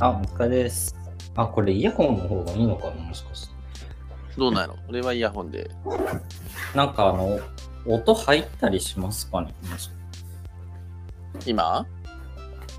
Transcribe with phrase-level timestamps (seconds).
[0.00, 0.96] あ、お疲れです。
[1.36, 3.54] あ、これイヤホンの方がいいのかなもしかして。
[4.36, 5.70] どうなの俺はイヤホンで。
[6.74, 7.38] なんかあの、
[7.86, 9.54] 音入ったりしますかね
[11.46, 11.86] 今？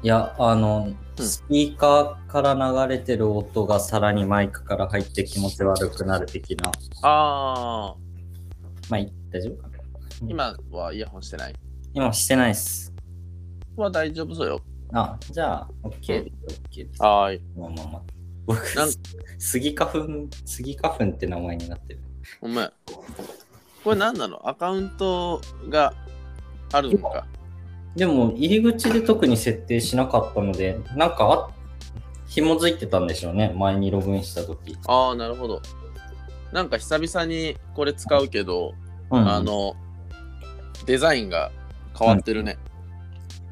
[0.04, 6.70] いや、あの、うんスピーカーから流れてる音がさらにマイクから入って気持ち悪くなる的な。
[7.04, 7.96] ああ、
[8.90, 9.76] まあ、い大丈夫かな
[10.28, 11.56] 今はイヤホンしてない？
[11.94, 12.94] 今してないっす。
[13.78, 14.60] は大丈夫そうよ。
[14.94, 16.62] あ、じゃあ、OK です。
[16.72, 17.02] OK です。
[17.02, 17.42] はーい。
[17.58, 18.02] まあまあまあ。
[18.46, 18.64] 僕
[19.40, 20.08] スギ花粉、
[20.46, 22.00] スギ花粉って名前になってる。
[22.42, 22.72] ごめん。
[23.84, 24.48] これ何なの？
[24.48, 25.94] アカウントが
[26.72, 27.26] あるのか。
[27.96, 31.50] でも、入り口で特に設定しなかったので、なんかあ、
[32.28, 33.54] 紐づいてたんでしょうね。
[33.56, 34.78] 前にログインしたとき。
[34.88, 35.62] ああ、なるほど。
[36.52, 38.74] なんか久々にこれ使うけど、
[39.12, 39.76] うん、あ、の、
[40.86, 41.52] デザインが
[41.98, 42.58] 変わってるね。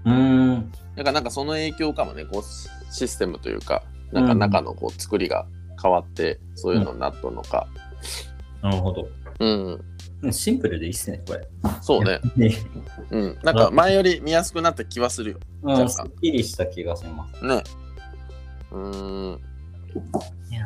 [0.05, 0.71] うーん。
[0.95, 5.47] だからなんかその影響かもね、こうシステムというか、なんか中のこう作りが
[5.81, 7.67] 変わって、そういうのになっとんのか。
[8.61, 9.07] なるほど。
[9.39, 11.47] うん、シンプルでいいっすね、これ。
[11.81, 12.19] そうね。
[12.35, 12.55] ね。
[13.09, 13.37] うん。
[13.43, 15.39] なんか前より見やすくなった気はするよ。
[15.63, 17.45] うん、すっきりした気がします。
[17.45, 17.63] ね。
[18.71, 19.39] うーん。
[20.51, 20.65] いや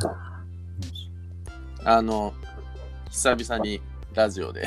[1.83, 2.33] あの、
[3.09, 3.81] 久々に
[4.13, 4.65] ラジオで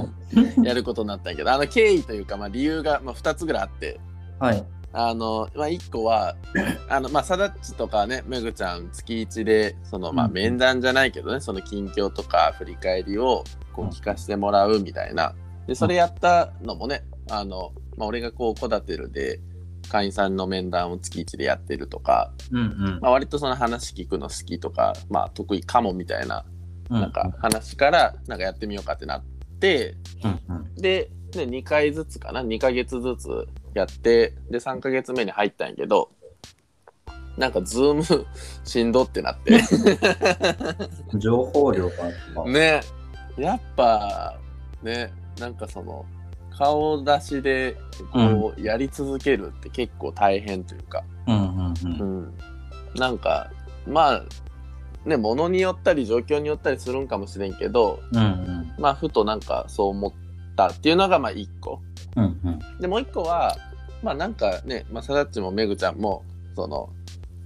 [0.62, 4.00] やることになったんやけど、あの経緯というか、まあ、理由が、まあ、2つぐらいあって、
[4.38, 4.64] はい。
[4.92, 6.36] あの、まあ、1個は、
[6.88, 15.34] あの、まあ、サダッチとかね、めぐちゃん、月1で、その、まあ、うん面談じゃないけどね、その近況とか振り返りを、こう、聞かせてもらうみたいな。
[15.66, 19.40] で、それやったのもね、あの、まあ、俺がこう、コダテルで、
[19.88, 22.98] 会員さんの面談を月1でやってるとか、うんうん。
[23.00, 26.44] まあ、割とその話聞くの好きとか、まあ、得意かもみたいな
[26.90, 29.24] うなんか話からなんかやってみようかってなっ
[29.60, 30.74] てうんうん。
[30.76, 33.28] でで2回ずつかな2ヶ月ずつ
[33.74, 36.10] やってで3ヶ月目に入ったんやけど
[37.36, 38.26] なんかズーム
[38.64, 39.60] しんどってなって
[41.18, 42.44] 情報量が。
[42.44, 42.80] ね
[43.38, 44.38] やっぱ
[44.82, 46.04] ねなんかその
[46.50, 47.76] 顔出しで
[48.12, 52.04] こうやり続けるって結構大変というか、うんうんうんう。
[52.26, 52.34] ん、
[52.94, 53.50] なんか
[53.86, 54.22] まあ
[55.06, 58.74] ね物によったり状況によったりするんかもしれんけどうんうん。
[58.78, 60.12] まあふとなんかそう思っ
[60.54, 61.80] たっていうのがまあ一個
[62.16, 62.80] うんうん。
[62.80, 63.56] でもう一個は
[64.02, 66.24] まあなんかね、まあ、さだっちもめぐちゃんも
[66.54, 66.90] その、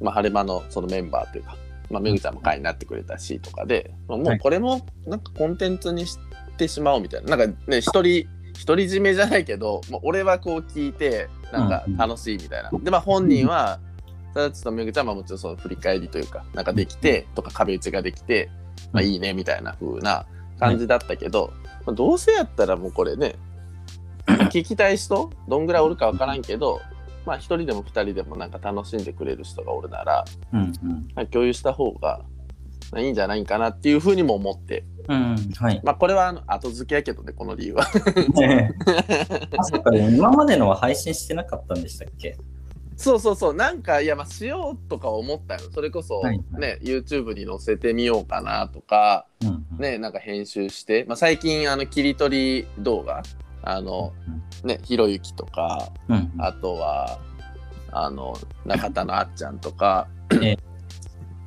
[0.01, 1.57] まあ、晴れ間のそのメンバーというか、
[1.91, 6.19] まあ、めぐちゃんも会になってくれたしとかで、まあ、もうこれもなんかコンテンツにし
[6.57, 8.27] てしまおうみたいななんかね一人
[8.67, 13.79] 独り占めじゃないけどもう俺はこう聞いてなんか楽しいみたいな、でまあ本人は
[14.35, 18.51] さだっちとめぐちゃんはもちろんその振り返りというかなんかできてとか壁打ちができて、
[18.93, 20.27] まあ、いいねみたいな風な
[20.59, 21.53] 感じだったけど、
[21.85, 23.37] まあ、どうせやったらもうこれね
[24.51, 25.31] 聞きたい人？
[25.49, 26.81] どんぐらいおるかわからんけど
[27.25, 31.09] まあ一人でも二人でもなんか楽しんでくれる人がおるならうんうん。
[31.15, 32.23] まあ共有した方が
[32.93, 34.85] まあいいんじゃないかなっていうふうにも思って。
[35.09, 35.81] うん、はい。
[35.85, 37.85] まあこれは後付けやけどねこの理由は。
[39.59, 42.37] あ、そっか、今までのは配信してなかったんでしたっけ？
[42.97, 43.55] そうそうそう。
[43.55, 45.61] なんかいやまあしようとか思ったよ。
[45.73, 46.39] それこそはい。
[46.59, 49.83] ね、YouTube に載せてみようかなとかうんうん。
[49.83, 53.23] ねなんか編集して、まあ、最近あの切り取り動画
[53.67, 54.13] あの
[54.63, 56.33] ねひろゆきとかうんうん。
[56.39, 57.19] あとは
[57.93, 60.09] あの中田のあっちゃんとか
[60.43, 60.59] ええ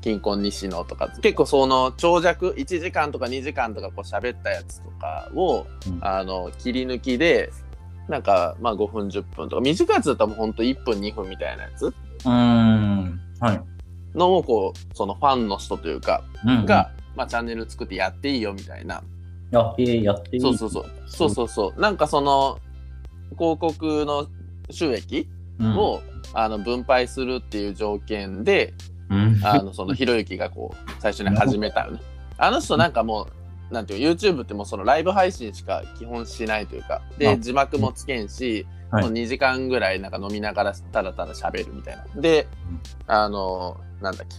[0.02, 7.52] 金婚西野とか結構その長尺1時間とか2時間とかこう喋ったやつとかを、うんあの切り抜きで
[8.08, 13.20] なんかまあ5分10分とか短いやつだったらほんと1分2分みたいなやつうーん。
[13.40, 13.62] はい。
[14.16, 19.04] のをこうそのファンの人というかうんうん、が、まあ、チャンネル作ってやっていいよみたいな
[19.54, 20.86] あ、えー、やっていいそうそうそう。
[21.08, 21.82] そうそうそう。
[21.82, 22.60] なんかその
[23.38, 24.28] 広告の
[24.70, 25.28] 収益
[25.60, 25.76] うん。
[25.78, 26.02] を、
[26.34, 28.74] あの分配するっていう条件で
[29.10, 29.40] うん。
[29.44, 32.00] あのそのひろゆきがこう最初に始めたよね。
[32.38, 33.28] あの人なんかも
[33.72, 39.04] うなんていう YouTube ってもうそのライブ配信しか基本しないというかあで字幕もつけんし、はい。
[39.04, 42.22] もう2時間ぐらいなんか飲みながらただただ喋るみたいな。
[42.22, 42.82] でうん。
[43.08, 44.36] あのなんだっけ。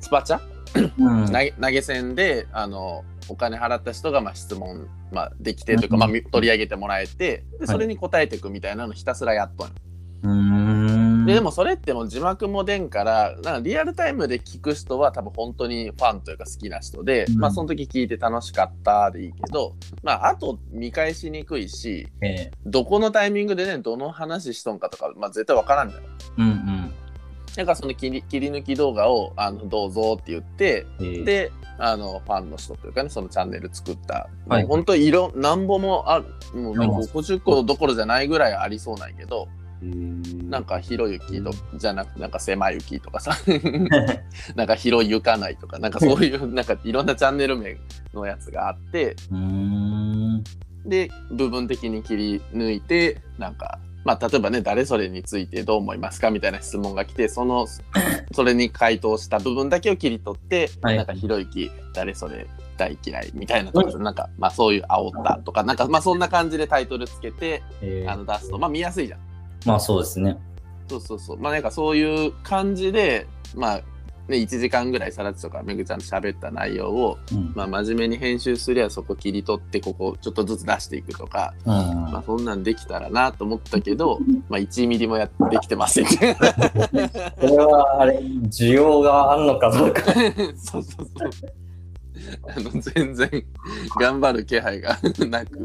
[0.00, 0.57] スパチャ？
[0.98, 9.74] うん投げ投げ銭であのお金払った人がまあ質問、まあ、できてというか、うんまあ、み取り上げてもらえてでそれに答えていくみたいなのひたすらやっとんよ
[10.22, 11.26] うーん。
[11.26, 26.02] ででもそれってもう字幕も出んからなんかリアルタイムで聞く人は多分本当にファンというか好きな人で、うんまあその時聞いて楽しかったでいいけどまああと見返しにくいしえどこのタイミングでねどの話しとんかとか、まあ、絶対わからんじゃん。
[26.02, 26.06] ー
[26.38, 26.87] うんうん。
[27.58, 31.02] だからその切り切り抜き動画をあのどうぞって言ってえ。
[31.02, 34.62] ー、であのファンの人というかねそのチャンネル作った、はい。
[34.62, 39.48] もう本当いろなんぼもあるもううん50個どころじゃないぐらいありそうなんやけど
[40.48, 43.36] なんか広雪とじゃなくてなんか狭雪とかさ
[44.54, 47.76] なんか広ゆかないとかなんかそういう なんかいろんなチャンネル名
[48.14, 49.16] のやつがあって。
[50.86, 53.78] で部分的に切り抜いてなんか
[54.08, 57.66] まあ例えばね誰それについてどう思いますかみたいな質問が来てその
[58.32, 62.46] それに回答した部分だけを切り取って、はいなんかひろゆき誰それ
[62.78, 69.20] 大嫌いみたいなところでなんかまあそういう煽ったとかなんかまあそんな感じでタイトルつけてえーあの出すとまあ見やすいじゃん。
[69.66, 70.38] まあそうですね。
[70.88, 73.80] そうそうそうまあなんかそういう感じでまあ
[74.28, 77.52] ね1時間ぐらいさらっとかめぐちゃんと喋った内容をうん。
[77.54, 81.72] まあ真面目に編集すりゃそこ切り取ってここちょっとずつ出していくとかうん
[82.12, 86.06] まあそんなんできたらなと思ったけど、まあ1ミリもやってきてません。
[86.06, 90.02] これはあれ、需要があるのかどうか。
[90.56, 91.30] そうそうそう。
[92.46, 93.30] あの全然
[93.98, 94.98] 頑張る気配が
[95.28, 95.58] なく。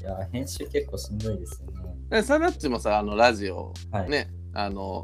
[0.00, 1.94] いや、編集結構しんどいですよね。
[2.10, 4.10] でサナッチもさ、あのラジオ、はい。
[4.10, 5.02] ね、あの、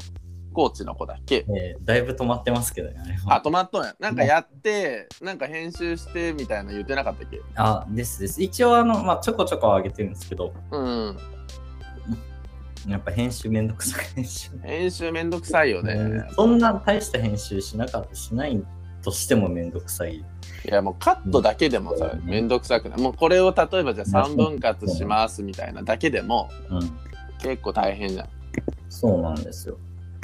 [0.55, 1.45] コーチの子だっけ？
[1.49, 2.95] えーだいぶ止まってますけどね、
[3.27, 3.93] あ止まっとんや。
[3.99, 7.41] なんかやって、なんか編集してみたいな言ってなかったっけ？
[7.55, 8.41] あ、ですです。
[8.41, 11.17] 一応、あの、まあ、ちょこちょこ上げてるんですけど、うん。
[12.87, 14.49] やっぱ編集めんどくさい編集。
[14.63, 16.23] 編集めんどくさいよね。
[16.35, 18.63] そんな大した編集しなかった、しない
[19.03, 20.17] としてもめんどくさい。
[20.17, 20.23] い
[20.65, 22.99] やもうカットだけでもさ、めんどくさくない。
[23.01, 26.79] もうこれを例えばじゃあ3分割しますみたいなだけでもうん。
[27.39, 28.29] 結構大変じゃん。
[28.89, 29.77] そうなんですよ。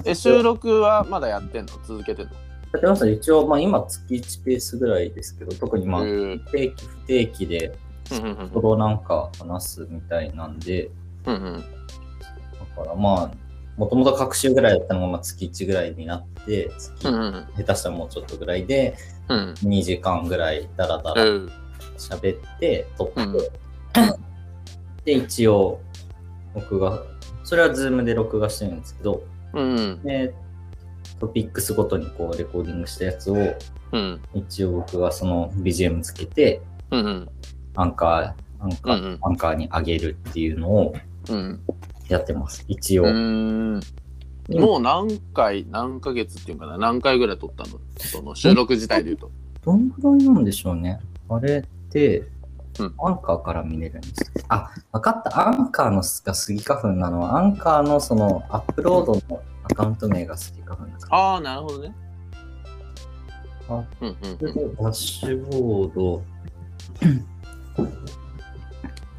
[0.05, 1.73] え、収録はまだやってんの？
[1.85, 2.31] 続けてんの？
[2.31, 6.39] だってまず一応、まあ今月1ペースぐらいですけど、特にまあへー。
[6.51, 7.77] 定期不定期で、
[8.11, 8.47] うんうんうん。
[8.49, 10.89] ほどなんか話すみたいなんで、
[11.25, 11.59] うんうん。
[11.59, 13.31] だからまあ、
[13.77, 18.95] もともと各週ぐらいだったのがまあ月1ぐらいになって、月うんうん下手したらもうちょっとぐらいで、
[19.29, 19.53] うん。
[19.63, 21.51] 2時間ぐらいダラダラうん。
[21.97, 23.37] 喋って、撮って、うん。
[25.05, 25.79] で、一応、
[26.53, 27.03] 僕が、
[27.43, 30.33] それは Zoom で録画してるんですけど、うんで、
[31.19, 33.35] トピックスごとにこうレコーディングしたやつを、
[33.91, 34.21] うん。
[34.33, 36.61] 一応僕がその BGM つけて、
[36.91, 37.29] うんうん。
[37.75, 39.19] アンカー、アンカー、うんうん。
[39.21, 40.95] アンカーに上げるっていうのを
[41.29, 41.59] うん。
[42.07, 42.65] やってます。
[42.67, 43.03] 一応。
[43.03, 43.09] も
[44.77, 46.77] う何回何ヶ月っていうかな。
[46.77, 47.79] 何回ぐらい撮ったの？
[47.97, 49.31] その収録自体で言うと。
[49.63, 50.99] どんぐらいなんでしょうね。
[51.29, 52.27] あれって、うん
[52.79, 54.45] アンカーから見れるんですよ。
[54.49, 55.47] あ、わかった。
[55.47, 56.03] アンカーのが
[56.33, 57.21] スギ花粉なの。
[57.21, 61.17] は、アンカーのそのアップロードのアカウント名がスギ花粉だから。
[61.17, 61.95] ああなるほどね。
[63.69, 66.23] あうんうんそれでダッシュボード、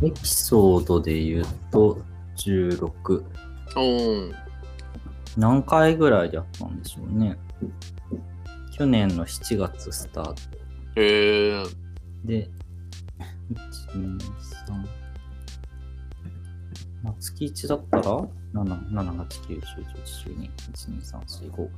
[0.06, 1.98] エピソードで言うと
[2.36, 3.24] 16。
[3.76, 4.34] うん
[5.36, 7.38] 何回ぐらいでやったんでしょうね。
[8.76, 10.34] 去年の7月スタート。
[10.96, 11.64] へえ
[12.24, 12.50] で、
[13.54, 13.58] 1、
[13.94, 14.22] 2、3。
[17.02, 19.60] まあ、月1だったら、7、7、8、9、10、11、
[20.26, 21.18] 12、1、2、3、
[21.50, 21.68] 4、5。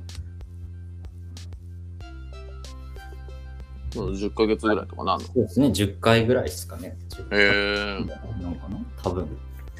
[3.95, 5.25] もう10ヶ月ぐらいとかなんの？
[5.25, 6.97] そうですね、10回ぐらいですかね。
[7.09, 7.43] 10回へ
[8.01, 8.05] え
[8.41, 8.77] なのかな？
[9.01, 9.27] 多分。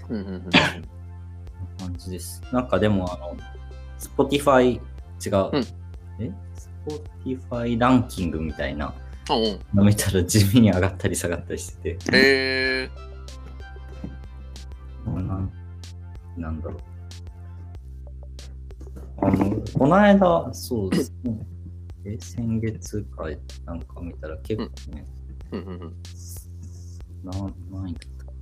[0.09, 0.49] うんうんうん
[1.77, 2.41] 感じです。
[2.53, 3.35] なんかでも、あの、
[3.99, 4.81] Spotify、違う。
[5.51, 5.65] うん
[6.23, 6.31] え
[7.25, 8.93] ?Spotify ランキングみたいな
[9.33, 12.89] うんの見たら地味に上がったり下がったりしてて、へえ
[15.05, 15.51] なん
[16.37, 16.79] なんだろう。
[19.21, 21.37] あの、この間、そうですね。
[22.05, 23.29] え、先月か
[23.65, 25.05] なんか見たら結構ね、
[25.51, 25.95] うんうんうん
[27.23, 27.31] な
[27.71, 28.35] 何位だったっ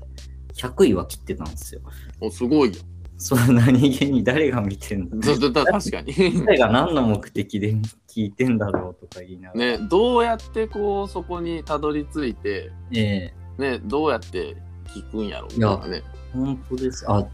[0.53, 1.81] け ?100 位は切ってたんですよ。
[2.19, 2.81] おすごいよ
[3.17, 6.13] そう、何気に誰が見てんだだだだ確かに。
[6.46, 7.74] 誰が何の目的で
[8.08, 9.77] 聞いてんだろうとか言いながら。
[9.77, 13.62] ねどうやってこうそこにたどり着いてええ。
[13.62, 16.03] ねどうやって聞くんやろみたいなね。
[16.34, 17.05] 本当です。
[17.08, 17.25] あ、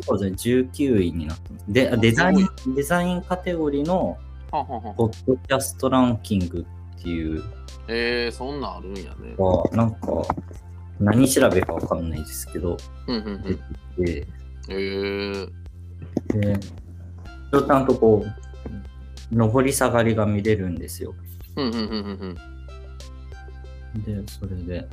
[0.00, 1.64] そうですね、19位になってます。
[1.68, 4.16] で、あデザイン、デザインカテゴリーの
[4.50, 4.60] ポ
[5.06, 6.64] ッドキャストランキング
[6.96, 7.42] っていう。
[7.88, 9.36] えー、そんなんあるんやね。
[9.72, 10.22] なんか、
[11.00, 12.76] 何調べかわかんないですけど、
[13.08, 13.60] うんうん
[13.98, 14.04] うん。
[14.04, 14.26] で、
[14.68, 15.50] えー、
[16.28, 21.14] で、ちゃんとこう、上り下がりが見れるんですよ。
[21.56, 22.36] うんうんうんうん
[23.94, 24.24] うん。
[24.24, 24.88] で、それで、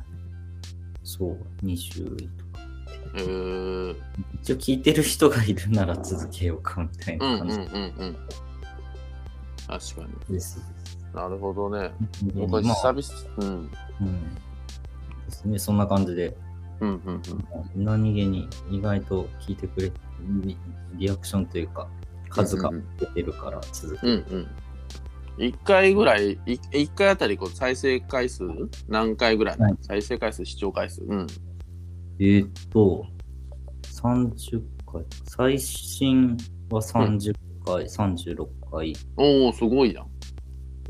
[1.02, 2.60] そう、20位とか。
[3.14, 3.96] えー、
[4.42, 8.16] 一応聞いてる人がいるなら続けようかみたいうんうんうんな感うん。
[9.66, 10.08] 確かに。
[10.26, 10.60] じです。
[11.14, 11.90] なるほどね。
[12.22, 12.92] で僕はまあ。
[12.94, 13.70] 久々うん。
[14.00, 14.34] うん。
[14.34, 16.36] ですね、そんな感じで、
[16.80, 17.22] うんうん
[17.76, 17.84] うん。
[17.84, 19.92] 何気に意外と聞いてくれ
[20.44, 20.56] リ
[20.96, 21.88] リアクションというか、
[22.28, 24.48] 数が出てるから続けうんうん。
[25.38, 26.38] 1回ぐらいい
[26.72, 28.42] 1回あたりこう再生回数
[28.88, 29.76] 何回ぐらい、はい。
[29.80, 31.02] 再生回数視聴回数？
[31.02, 31.26] うん。
[32.20, 33.06] えーっと、
[33.84, 35.04] 30回。
[35.24, 36.36] 最新
[36.70, 38.92] は30回、36回。
[39.16, 40.06] おお、すごいやん。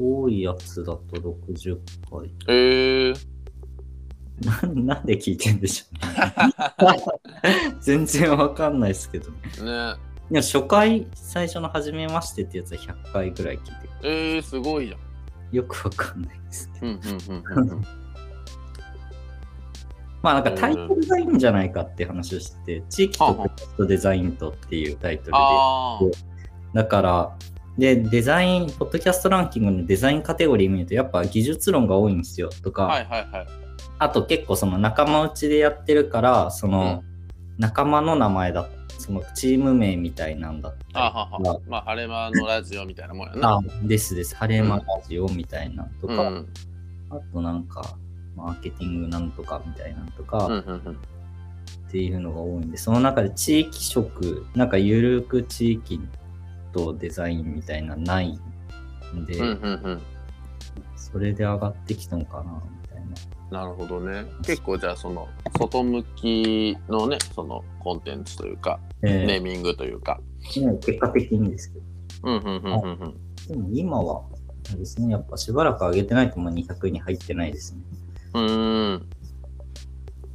[0.01, 1.03] 多いやつだと
[1.53, 1.79] 60
[2.11, 2.33] 回。
[2.49, 3.17] えー、
[4.41, 5.97] ななんで聞いてんでしょ
[6.83, 7.03] うね。
[7.81, 9.37] 全然わかんないですけどね。
[9.63, 9.95] ね。
[10.31, 13.91] いや初回、最初の初めましてってやつは100回ぐらい聞いてる。
[14.03, 15.57] えー、すごいやん。
[15.57, 16.99] よくわかんないですけど。
[20.21, 26.19] まあなんかタイトルがいいんじゃないかって話をしてて、地域とクラフトデザインとっていうタイトルで。
[26.75, 27.37] だから、
[27.79, 33.47] で、デザイン、ポッドキャストランキングのデザインカテゴリー見ると、やっぱ技術論が多いんですよとか、はいはいはい。
[33.99, 37.03] あと結構その仲間内でやってるから、その
[37.59, 41.61] 仲間の名前だ、そのチーム名みたいなんだったりあはは。
[41.67, 43.55] まあ、晴れ間のラジオみたいなもんやな。
[43.57, 46.49] あですです、晴れ間ラジオみたいなのとか、うん。
[47.11, 47.97] あとなんか、
[48.37, 50.93] マーケティングなんとかみたいなのとか、うんうんうん。
[51.89, 56.01] っていうのが多いんで、その中で地域色、なんかゆるく地域
[56.73, 58.39] とデザインみたいなのない
[59.15, 59.53] んで、うんうん
[59.85, 60.03] うん。
[60.97, 62.63] それで上がってきたのかな、
[63.51, 63.61] な。
[63.61, 64.27] なるほどね。
[64.45, 65.29] 結構じゃあその
[65.59, 70.21] 外向きのね、そのコンテンツというか、えネーミングというか。
[70.43, 71.85] 結果的にですけど。
[72.25, 73.47] うんうんうんうんうん。
[73.49, 74.23] でも今は、
[74.77, 77.83] ですね、やっぱしばらく上げてないともう200位に入ってないですね。
[78.35, 79.09] うーん。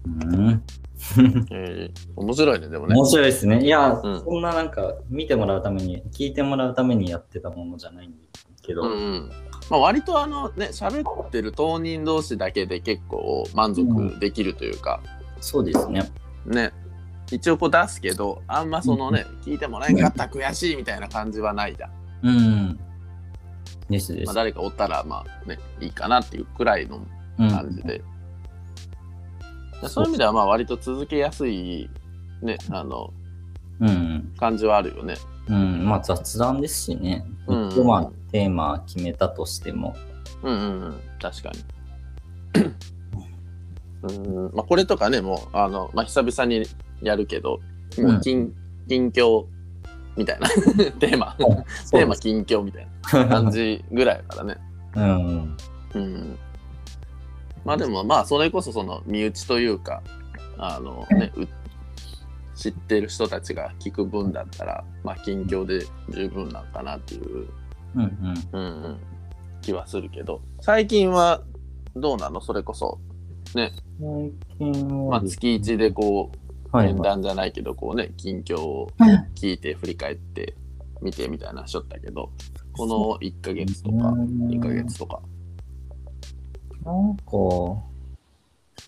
[0.05, 0.63] うん。
[1.51, 2.95] えー、面白いね、でもね。
[2.95, 3.63] 面白いですね。
[3.63, 9.31] いや、うんそんななんか見てもらうために、聞いてもらうためにやってたものじゃないんですけど、うんうん。
[9.69, 15.01] まあ、割とあのね、喋ってる当人同士だけで結構満足できるというか、
[15.39, 16.09] そうですね。
[16.45, 16.71] ね。
[17.31, 21.91] 一応こう出すけど、あんまそのね、聞いてもらえんかった悔しいみたいな感じはないじゃん。
[22.23, 22.79] うん。
[23.89, 24.25] ですです。
[24.27, 27.05] まあ、誰かおったらまあね、いいかなっていうくらいの
[27.39, 28.01] うん感じで。
[29.87, 31.89] そういう意味ではまあ割と続けやすい
[32.41, 33.13] ね、あの、
[33.79, 34.33] うん。
[34.37, 35.15] 感じはあるよね。
[35.47, 35.85] うん。
[35.85, 37.25] まあ雑談ですしね。
[37.47, 39.95] うん一応まあテーマ決めたとしても。
[40.41, 41.63] うんうんうん、確かに。
[44.03, 46.65] うんまあ、これとかね、もう、あの、まあ、久々に
[47.01, 47.61] やるけど、
[47.97, 48.53] もう近、
[48.89, 49.45] 近況
[50.17, 50.49] みたいな
[50.99, 51.35] テーマ、
[51.89, 54.57] テーマ近況みたいな感じぐらいだからね。
[54.95, 55.57] うん。
[55.93, 56.37] うん。
[57.63, 60.01] まあでも、まあ、それこそその身内というか、
[60.57, 61.47] あのね、う
[62.55, 67.47] 知ってる人たちが聞く分だったら、まあ、近況で十分なんかなっていう
[67.95, 68.09] うんうん。
[68.51, 68.97] うんうん、
[69.61, 70.41] 気はするけど。
[70.61, 71.41] 最近は
[71.95, 72.41] どうなの？
[72.41, 72.99] それこそ、
[73.53, 73.71] 最
[74.57, 76.31] 近まあ、月1でこ
[76.71, 78.89] うはい面談じゃないけどこうね近況を
[79.35, 80.55] 聞いて振り返って
[81.01, 82.31] 見てみたいなしょったけど
[82.71, 85.21] この1ヶ月とか2ヶ月とか。
[86.83, 87.92] なんか、比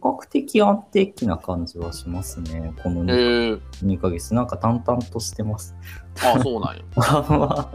[0.02, 2.74] 較的安定期な感じはしますね。
[2.84, 4.34] このへ 2, え2ヶ月。
[4.34, 5.76] なんか淡々としてます。
[6.22, 6.84] あそうなんや。
[6.98, 7.74] あんま、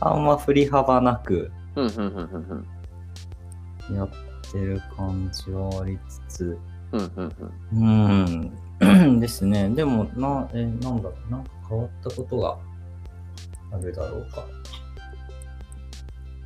[0.00, 1.50] あんま振り幅なく
[3.94, 4.08] やっ
[4.50, 5.98] てる感じはあり
[6.28, 6.58] つつ、
[6.92, 8.52] うん
[8.82, 9.70] うん ですね。
[9.70, 12.58] でも、な、え、なんだろう、なんか変わったことが
[13.72, 14.44] あるだろうか。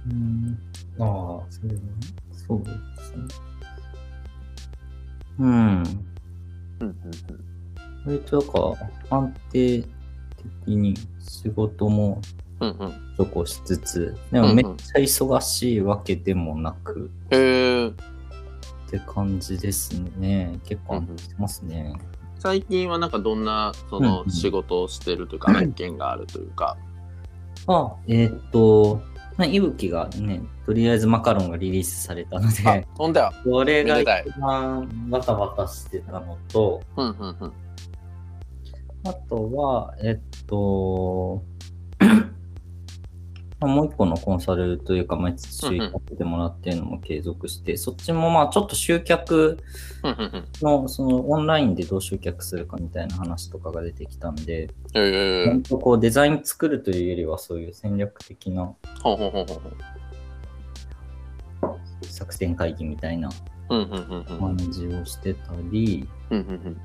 [0.09, 0.59] うん、
[1.01, 1.89] ああ、それはね、
[2.31, 2.71] そうで
[3.03, 3.56] すね。
[5.39, 5.49] うん。
[5.49, 5.83] うん
[6.81, 6.97] うん
[8.07, 8.59] 割とだか
[9.11, 9.83] ら安定
[10.65, 12.21] 的に仕事も
[12.61, 17.93] うんうんうんちょこしつつ、でもめっちゃ忙しいわけでもなくへえっ
[18.91, 20.61] て感じですね。
[20.65, 21.95] 結構安定してますね。
[22.39, 26.77] 最近はなんかどんなそうんのうん仕事をしてるというか案件があるというか。
[27.69, 29.01] あ、えーっと、
[29.37, 33.33] まあ、いぶきがね、とりあえずマカロンがリリースされたのあで、ほんだよ。
[33.45, 37.53] これが一番バタバタしてたのと、うんうんうん。
[39.05, 41.43] あとは、えっと、
[41.99, 42.36] まあ
[43.67, 45.81] もう一個のコンサルというか、毎月うんうん。
[45.81, 49.59] やってもらってるのも継続して、そっちもまあちょっと集客
[50.63, 58.75] の、そのオンラインでどう集客するかみたいな話とかが出てきたんで、本当こうデザイン作るというよりはそういう戦略的な。
[62.03, 63.31] 作戦会議みたいな
[63.69, 66.81] 感じをしてたり、うんうんうん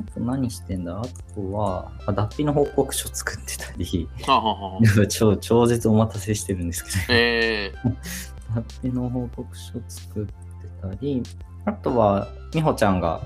[0.00, 1.00] あと何してんだ？
[1.00, 1.02] あ
[1.34, 5.06] とは、あ脱皮の報告書作ってたり、はあはあはあ。
[5.06, 7.72] 超超絶お待たせしてるんですけど、え
[8.54, 10.32] 脱皮の報告書作って
[10.80, 11.22] たり、
[11.64, 13.22] あとは、みほちゃんが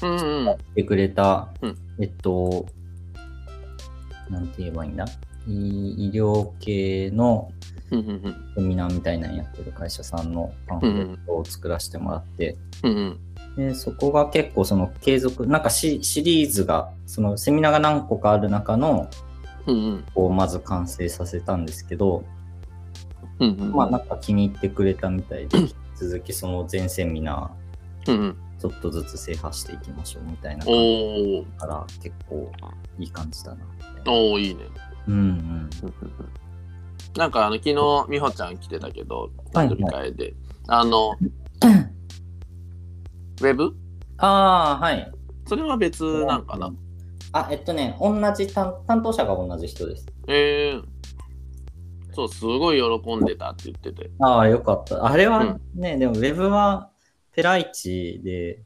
[0.00, 0.44] ー、うんうん。
[0.46, 1.78] やってくれた、うん。
[2.00, 2.66] えっと、
[4.30, 5.04] なんて言えばいいんだ？
[5.46, 7.50] 医医療系の
[7.90, 7.96] セ
[8.62, 13.20] ミナーみたいなのやってる会社さんのパンフレットを作らせてもらって、うんうん
[13.56, 19.08] でそこが結構その継続、なんかシシリーズが、そのセミナーが何個かある中の、
[19.66, 20.04] うんうん。
[20.14, 22.24] こうまず完成させたんですけど、
[23.38, 23.72] うんうん。
[23.72, 27.50] まあなんか気に入ってくれたみたいで、引 き続きその全セミナ
[28.08, 28.30] うんうん。
[28.30, 31.56] ーちょっとずつ制覇していきましょうみたいなお感じー。
[31.58, 32.50] から結構
[32.98, 33.58] いい感じだな。
[34.06, 34.62] おーいいね。
[35.06, 35.70] うんうん。
[37.16, 37.74] なんかあの昨日
[38.10, 40.34] 美穂ちゃん来てたけどはい飲み会で、
[40.66, 41.14] あの
[43.40, 43.74] ウェブ？
[44.18, 45.12] ああ、はい。
[45.46, 46.72] それは別なんかな？
[47.32, 50.06] あ、えっとね、同じ担担当者が同じ人です。
[50.28, 50.82] えー、
[52.12, 54.10] そうすごい喜んでたって言ってて。
[54.20, 55.04] ああ、よかった。
[55.04, 55.44] あれはう
[55.78, 55.80] ん。
[55.80, 56.90] ね、でもウェブは
[57.32, 58.62] ペライチで、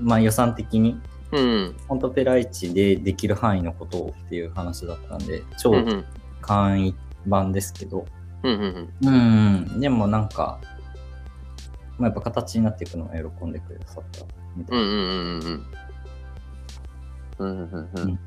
[0.00, 1.00] まあ予算的に、
[1.32, 1.40] うん。
[1.40, 5.72] うん本当ペライチでできる範囲のことをっていう話だったんで、超
[6.40, 6.94] 簡易
[7.26, 8.04] 版ですけど、
[8.42, 10.60] うん、うん、でもなんか、
[11.98, 14.24] まあ、やっぱ形になっていくのは喜んでくださった
[14.56, 14.82] みたいな。
[14.82, 15.66] うんうんうんうんうん。
[17.38, 18.08] うんうんううん。
[18.08, 18.18] んうん。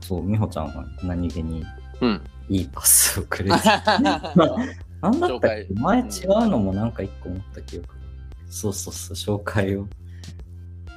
[0.00, 1.64] そう、美穂ちゃんが何気に
[2.00, 5.66] うんいいパスをくれて、 なんだったっけ？
[5.74, 7.94] 前違うのもなんか一個思った記憶が。
[8.50, 9.84] そうそうそう、紹介を。
[9.84, 9.88] ね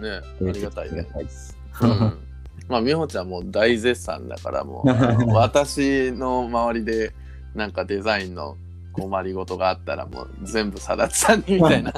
[0.10, 1.08] ありがたいね。
[1.82, 2.18] うん。
[2.68, 4.90] まあ美穂ちゃんも大絶賛だからもう
[5.34, 7.14] 私の周りで
[7.56, 8.58] なんかデザインの
[8.98, 11.94] 困りごとがあったらもう全部さだちさんにみたいな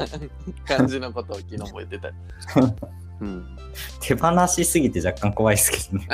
[0.66, 2.10] 感じのことを昨日も言ってた。
[3.22, 3.46] うん、
[4.00, 6.08] 手放しすぎて若干怖いですけどね。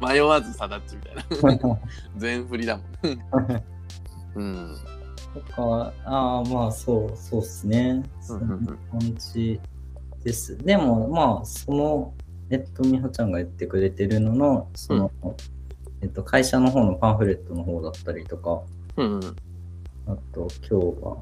[0.02, 1.78] 迷わずさだっちみたいな
[2.16, 2.86] 全振りだもん。
[4.34, 4.76] うん
[5.36, 8.02] とか、ああ、まあそう、そうっすね。
[8.20, 9.60] そうんうんうんんな感じ
[10.24, 10.56] です。
[10.58, 12.14] でも、まあ、その、
[12.50, 15.10] えっと、美穂ちゃんが言ってくれてるのの、その、
[16.06, 18.62] えっと、会社の方のパンフレットの方だったりとか、
[18.96, 19.20] うん
[20.06, 21.16] あと、今日は、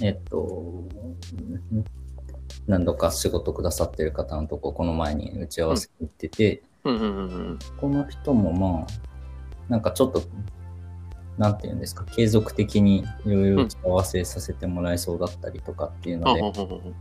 [0.00, 0.82] えっと、
[2.66, 7.08] 何度か仕事くださってる方のとこ、この前に打ち合わせに行ってて、うんうんう
[7.52, 8.86] んこの人もまあ、
[9.68, 10.22] なんかちょっと、
[11.36, 16.94] なんていうんですか、継続的にいろいろ打ち合わせさせてもらえそうだったりとかっていうので、うん、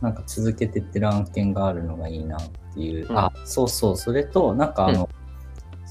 [0.00, 2.40] なんか続けてってる案件があるのがいいなっ
[2.74, 3.08] ていう。
[3.08, 3.18] うん。
[3.18, 5.08] あ、そうそう、それと、なんかあの、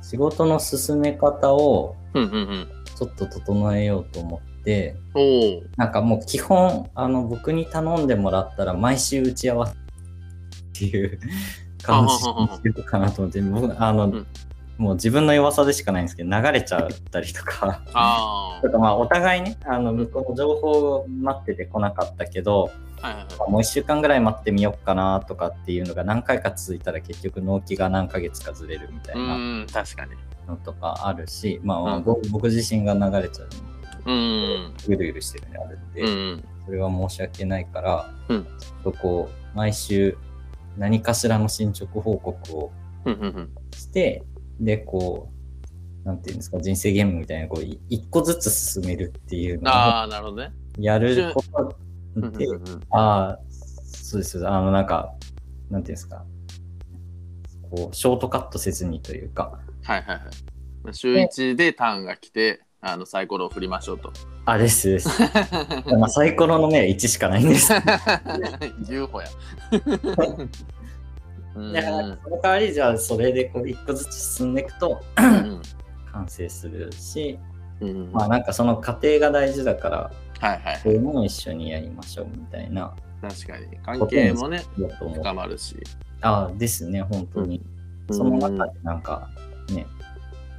[0.02, 2.67] 仕事の進め方をうんうんうん。
[2.95, 9.75] ちょっと整えようと思って、おおなんかもう基本、あの、僕に頼んでもらったら毎週打ち合わせっ
[10.73, 11.19] ていう
[11.82, 14.28] 感じにしてるかなと思って、僕、あの、ん。
[14.80, 23.23] もう自分の弱さでしかないんですけど、流れちゃったりとか、あ とかまあお互いね、あの、向こうの情報を待っててこなかったけど、あはいはい。
[23.23, 30.12] はいまあもう一週間ぐらい待ってみようかなとかっていうのが何回か続いたら結局納期が何ヶ月かずれるみたいうな確かに。
[30.47, 32.03] のとかあるし、まあ、うん。
[32.03, 33.49] ぼ僕自身が流れちゃう
[34.05, 38.43] うーんぐるぐるしてるのがあるんで、うんそれは申し訳ないから、うん。
[38.43, 40.17] ちょっとこう、毎週
[40.77, 42.71] 何かしらの進捗報告を
[43.05, 43.49] うんうん
[44.59, 45.29] で、こ
[46.03, 50.51] う、なんていうんですか、人生ゲームみたいな、こう、い一個ずつ進めるっていうのをああなるほどね。
[50.77, 51.75] やること
[52.15, 52.48] で、
[52.91, 53.39] ああ、
[53.84, 54.48] そうです。
[54.48, 55.13] あの、なんか、
[55.69, 56.26] なんていうんですか、
[57.69, 60.26] こう、ショートカットせずにというか、はいはいはい。
[60.84, 64.12] まあ週1でターンが来てあのサイコロを振りましょうと。
[64.45, 65.10] あ、ですです。
[66.00, 67.74] まあ、サイコロの目は1しかないんです。
[68.88, 69.28] UFO や
[71.56, 75.62] うんだから、その代わり、じゃあ、それでこう、一個ずつ進んでいくと、うん。
[76.12, 77.38] 完成するし、
[77.82, 78.12] うんうん。
[78.13, 80.80] まあ、なんかその過程が大事だから、はいはい。
[80.82, 83.78] そういうのを一緒にやりましょうみたいな、確かに。
[83.84, 84.63] 関係もね。
[84.75, 85.75] 深まるし。
[86.21, 87.62] あですね、本当に。
[88.12, 89.30] その中でなんか、
[89.73, 89.86] ね、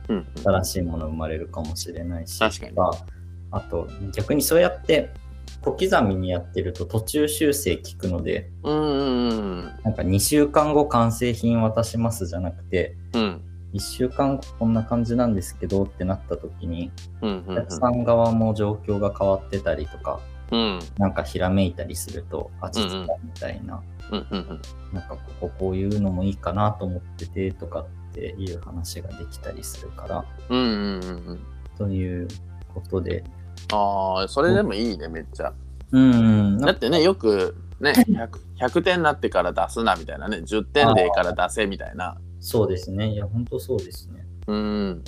[0.09, 0.27] うんうん。
[0.43, 2.75] 新しいもの生まれるかもしれないし、確かに。
[2.75, 2.97] と
[3.53, 5.11] あと、逆にそうやって
[5.62, 16.91] 小刻みにやってると途中修正聞くので、うんうんなんか2週間後完成品渡しますじゃなくて、うん1週間後こんな感じなんですけどってなった時に、
[17.23, 20.81] うんうんお客さん側も状況が変わってたりとか、うん。
[20.99, 24.61] なんかひらめいたりすると、あ、実はみたいな、うんうん
[24.93, 31.41] なんかこここういうのもいいかなと思っててとかっていう話ができたりするから、うんうんうんうん。
[31.79, 32.27] という
[32.75, 33.23] ことで、
[33.73, 35.53] ああそれでもいいねめっちゃ。
[35.93, 38.29] うん、だってねよくね 100,
[38.61, 43.12] 100点になってから出すなみたいなね10点でいいから出せみたいなそうですね。
[43.12, 44.26] いや、本当そうですね。
[44.46, 45.05] うん。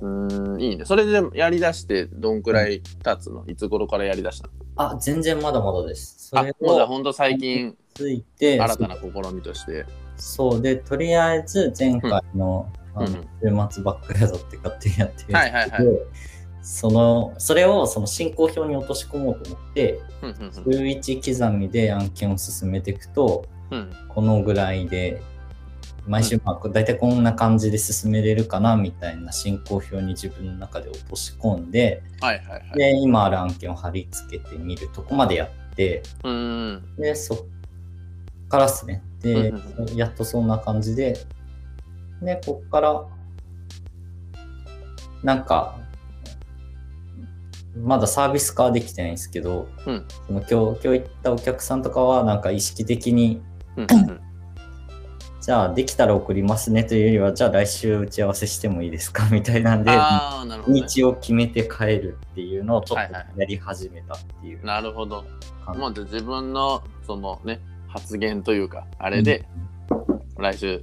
[0.00, 0.84] うんいいね。
[0.84, 3.44] それでやりだしてどんくらい経つの？
[3.46, 4.52] いつ頃からやりだしたの？
[4.76, 6.28] あ、全然まだまだです。
[6.30, 9.84] そあれあをほんと最近ついて、新たな試みとして。
[10.16, 10.62] そう。
[10.62, 13.02] で、とりあえず前回の,、うん。
[13.02, 13.08] あ
[13.50, 15.84] の週末バックヤードって勝手にやってるはいはいはい。
[15.84, 16.06] で
[16.62, 23.90] そのそれをその進行表に落とし込もうと思って、うんうん週1刻みで案件を進めていくと、うんうん。
[24.08, 25.20] このぐらいで、
[26.06, 32.78] 毎週、まあ、大体こんな感じで進めれるかなみたいな進行表に自分の中で落とし込んで、はいはいはい。
[32.78, 36.36] で、今ある案件を貼り付けてみるとこまでやって、うんう
[36.72, 37.38] んで、そっ
[38.48, 39.02] からですね。
[39.20, 41.16] でうん、やっとそんな感じで、
[42.22, 43.04] で、こっから、
[45.22, 45.78] なんか、
[47.76, 53.42] まだサービス化はできてないんですけど、うんその今日、今日行ったお客さんとかは、なんか意識的に、
[53.76, 54.25] うんうん
[55.46, 59.26] じゃあできたら送りますねというよりは、じゃあ来週打ち合わせしてもいいですか？
[59.30, 59.96] みたいなんで、ね。
[60.66, 64.64] 日を決めて帰るっていうのをちょっとやり始めたっていう。
[64.66, 65.24] なるほど。
[65.78, 69.46] もうじゃあ自分のそのね、発言というか、あれで、
[70.36, 70.82] 来週、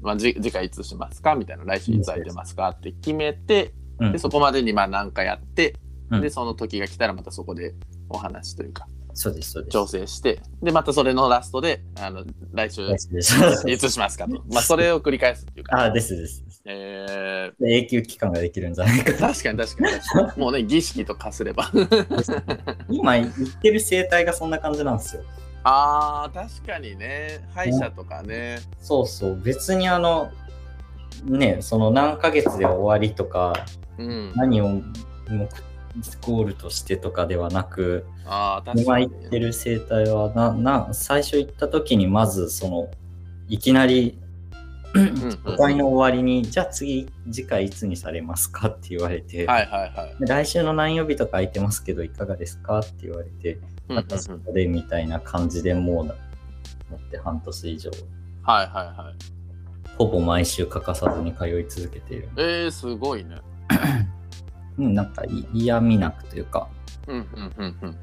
[0.00, 1.34] まあ、じ次回いつしますか？
[1.34, 2.68] みたいな、来週いつ空いてますか？
[2.68, 4.12] って決めて、うん。
[4.12, 5.74] でそこまでにまあ何かやって、
[6.10, 6.20] うん。
[6.20, 7.74] で、その時が来たらまたそこで
[8.08, 9.72] お話というか、そうです、そうです。
[9.72, 14.42] 調整して、で、またそれのラストで、あの、来週いつしますかと。
[14.52, 15.78] まあ、それを繰り返すっていうか。
[15.84, 16.44] あ、ですです。
[16.66, 20.42] えで永久期間ができるんじゃないかー、確かに確かに確かに。
[20.42, 21.70] もうね、儀式とかすれば。
[22.90, 23.30] 今言っ
[23.62, 25.22] てる生態がそんな感じなんですよ。
[25.62, 27.46] あー、確かにね。
[27.54, 28.58] 歯医者とかね。
[28.80, 29.40] そうそう。
[29.40, 30.30] 別にあの、
[31.24, 33.54] ね、その何ヶ月で終わりとか、
[33.98, 34.32] うん。
[34.34, 34.82] 何を
[35.28, 35.48] 目
[36.22, 42.90] ゴールとしてとかではなく、今かに、言ってる生態はな、な、最初行った時にまずその、
[43.48, 44.18] いきなり、
[44.94, 50.20] うんうん初回の終わりに、じゃあ次、次回いつにされますかって言われて、はいはいはい。
[50.20, 56.14] で来週の何曜日とか空いてますけど、いかがですかって言われて、またそこでみたいな感じでもうな、
[56.90, 57.90] 持って半年以上、
[58.42, 59.34] はいはいはい。
[59.96, 62.28] ほぼ毎週欠かさずに通い続けている。
[62.36, 63.38] えー、すごいね。
[64.78, 66.68] うん、なんかい嫌味なくというか、
[67.06, 67.26] うんうん
[67.58, 67.96] うんうん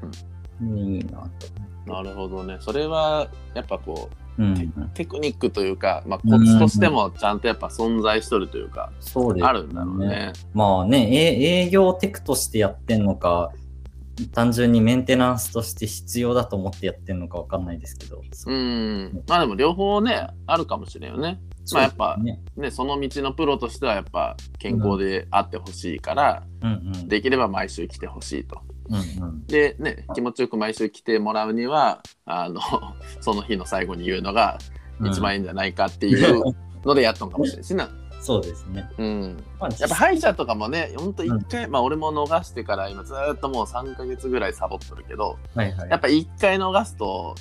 [0.62, 0.78] うん。
[0.78, 1.92] いいなと。
[1.92, 2.56] なるほどね。
[2.60, 4.08] それは、やっぱこ
[4.38, 10.32] う、うん、テテクニックというか、まあ、コツとしてもちゃんとやっぱ存在しとるというか、そうです、あるんだろうね。
[10.54, 13.52] まあね、え営業テクとしてやってんのか、
[14.32, 18.22] 単純にメンテナンスとして必要だと思ってやってんのかわかんないですけど。
[18.46, 19.22] うん。
[19.26, 21.40] まあでも両方ね、あるかもしれんよね。
[21.72, 27.08] まあやっぱね、ね、その道のプロとしてはやっぱ健康であってほしいから、うんうん。
[27.08, 28.60] できれば毎週来てほしいと。
[28.90, 29.46] うんうん。
[29.46, 32.60] でね、気持ちよく毎週来てもらうには、あの、
[33.20, 34.58] その日の最後に言うのが
[35.06, 37.88] 一番いいんじゃないかっていうのでやったのかもしれないしな。
[38.22, 38.88] そうですね。
[38.98, 39.44] うん。
[39.58, 47.34] まあ、やっぱ歯医者とかもね、ほんと一回、まあ俺も逃してから今ずーっともう3ヶ月ぐらいサボっとるけど、はいはい、やっぱ一回逃すと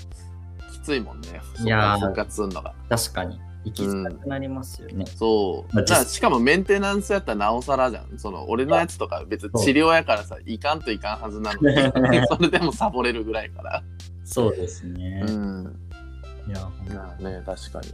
[0.73, 2.73] きついもんね、いやー復活するのが。
[2.89, 3.39] 確かに。
[3.63, 5.05] 行きづらくなりますよね。
[5.05, 5.75] そう。
[5.75, 8.17] まあしかもメンテナンスやったらなおさらじゃん。
[8.17, 13.83] その俺のやつとか別に治療やからさ、 いかんといかんはずなのに、 それでもサボれるぐらいから。
[14.23, 15.23] そうですね。
[15.27, 15.79] うん。
[16.47, 17.93] いや、ほんまあね、確かに。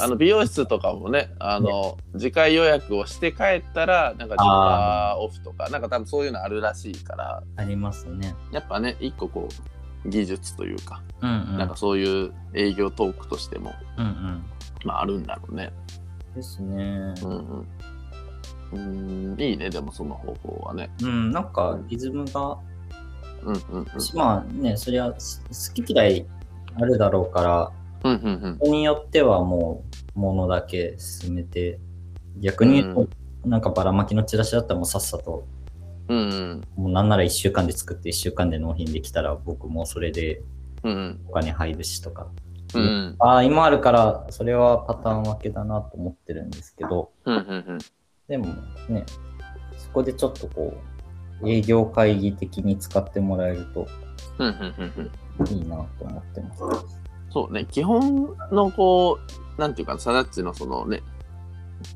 [0.00, 8.34] あの美容室とかもね、あの、次回予約をして帰ったら、なんか10%オフとか、なんか多分そういうのあるらしいから、ありますね。
[8.52, 9.48] やっぱね、一個こ
[10.04, 11.58] う、技術というか、うんうん。
[11.58, 14.44] なんかそういう営業トークとしても、うんうん。
[14.84, 15.72] まああるんだろうね。
[16.34, 17.14] ですね。
[17.22, 17.66] うん
[18.72, 19.34] うん。
[19.34, 20.90] うん、いいね、でもその方法はね。
[21.02, 22.58] うん、なんかリズムが、
[23.42, 23.86] うんうんうん。
[24.14, 26.26] まあね、そりゃす好き嫌い
[26.74, 27.72] あるだろうから、
[28.04, 28.58] うんうんうん。
[28.58, 29.84] 人によってはも
[30.16, 31.78] う、ものだけ進めて、
[32.38, 33.08] 逆に言う
[33.42, 35.46] と、なんかばらまきのチラシだったらもうさっさと、
[36.08, 36.62] うんうん。
[36.76, 40.40] もうなんなら1週間で作って1週間で納品できたら僕もそれで
[40.84, 42.28] うんお金入るしとか。
[42.74, 42.82] うん。
[42.82, 47.78] うんああ、今あるから、それはパターン分けだなと思ってるんですけど、うんうん。
[48.28, 48.46] でも
[48.88, 49.04] ね、
[49.78, 50.74] そこでちょっとこ
[51.42, 53.86] う、営業会議的に使ってもらえると
[54.38, 55.48] うんうんうんうん。
[55.48, 56.62] いいなと思ってます。
[57.30, 59.18] そうね、基本のこ
[59.56, 61.02] う、なんていうか、サダッチのそのね、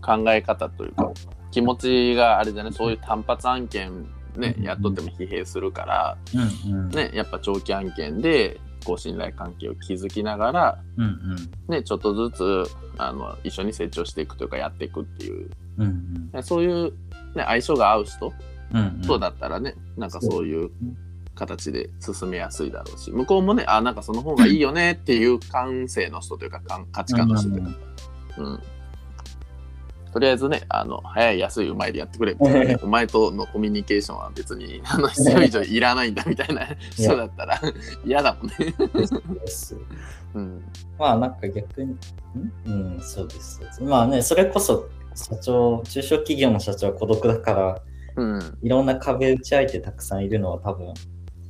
[0.03, 1.11] 考え方というか、
[1.51, 6.89] 気持ちがあれじゃね、そういう単発案件ね、うんやっとっても疲弊するから、うんうん。
[6.91, 11.73] ね、やっぱ長期案件で、こう信頼関係を築きながら、うんうん。
[11.73, 12.65] ね、ちょっとずつ
[12.97, 16.43] あの一緒に成長していくというかやっていくっていううんうん。
[16.43, 16.93] そういう、
[17.35, 18.33] ね、相性が合う人
[18.73, 19.03] うんうん。
[19.03, 20.71] とだったらね、なんかそういう
[21.41, 27.71] 形で進めやすいだろうし向こうもねあなんかその方がいいよねっていう感性の人というか 感価値観の人というか、
[28.39, 28.63] うん
[30.13, 37.61] とりあえずね、あの、早い、安い、うまいでやってくれみたいなねお前とのコミュニケーションは別に、 あの、必要以上いらないんだみたいな人だったら
[38.05, 38.55] 嫌だもんね。
[40.35, 40.65] うん。
[40.99, 41.99] まあなんか逆に、ん
[42.67, 43.59] うん、そうです。
[43.59, 47.83] そうですまあね、それこそ社長、中小企業の社長は孤独だから、
[48.17, 48.59] うん。
[48.63, 50.93] いろんな壁打ち相手たくさんいるのは多分、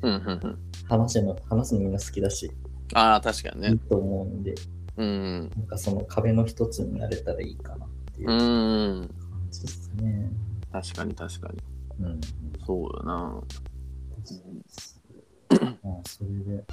[0.03, 0.13] うん。
[0.13, 0.41] うん。
[0.43, 0.59] うん。
[0.89, 2.51] 話すの、話すのみんな好きだし、
[2.95, 3.69] ああ、確かにね。
[3.71, 4.55] いいと思うんで、
[4.97, 5.51] うん。
[5.57, 9.11] なんかその壁の一つになれたらいいかなっていうう感ん。
[9.51, 10.31] じですね。
[10.73, 12.07] 確かに確かに。
[12.07, 12.21] うん。
[12.67, 13.41] そうよな。
[15.83, 16.65] まあ、それで、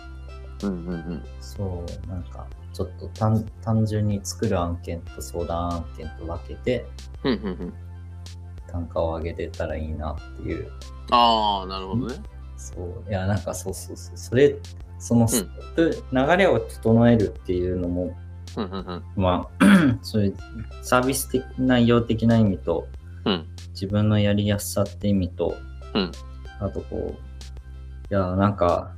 [0.63, 1.24] うんうんうん。
[1.40, 6.86] そう、なんか、ちょっと単単純に作る案件と相談案件と分けて、
[7.24, 7.74] うんうんうん。
[8.68, 10.72] 単価を上げてたらいいなっていう。
[11.12, 12.16] ああ、なるほどね。
[12.58, 14.17] そう、いや、なんかそうそうそう。
[14.17, 14.56] それ、
[15.00, 18.15] そのステップ、流れを整えるっていうのも、
[18.56, 19.04] うんうんうん。
[19.15, 19.65] まあ、
[20.02, 20.36] そういう
[20.82, 22.88] サービス的内容的な意味と、
[23.26, 25.56] うん自分のやりやすさって意味と、
[25.93, 26.12] うん
[26.60, 28.96] あとこう、いや、なんか、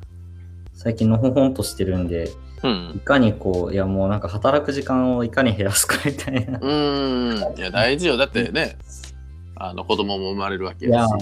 [0.74, 2.32] 最近のほほんとしてるんで、
[2.63, 6.60] うんいかにこう、いやもうなんか働く時間をいかに減らすかみたいな。
[6.60, 7.58] うーん。
[7.58, 8.17] いや、大事よ。
[8.17, 8.78] だってね、
[9.56, 11.13] あの、子供も生まれるわけいややし。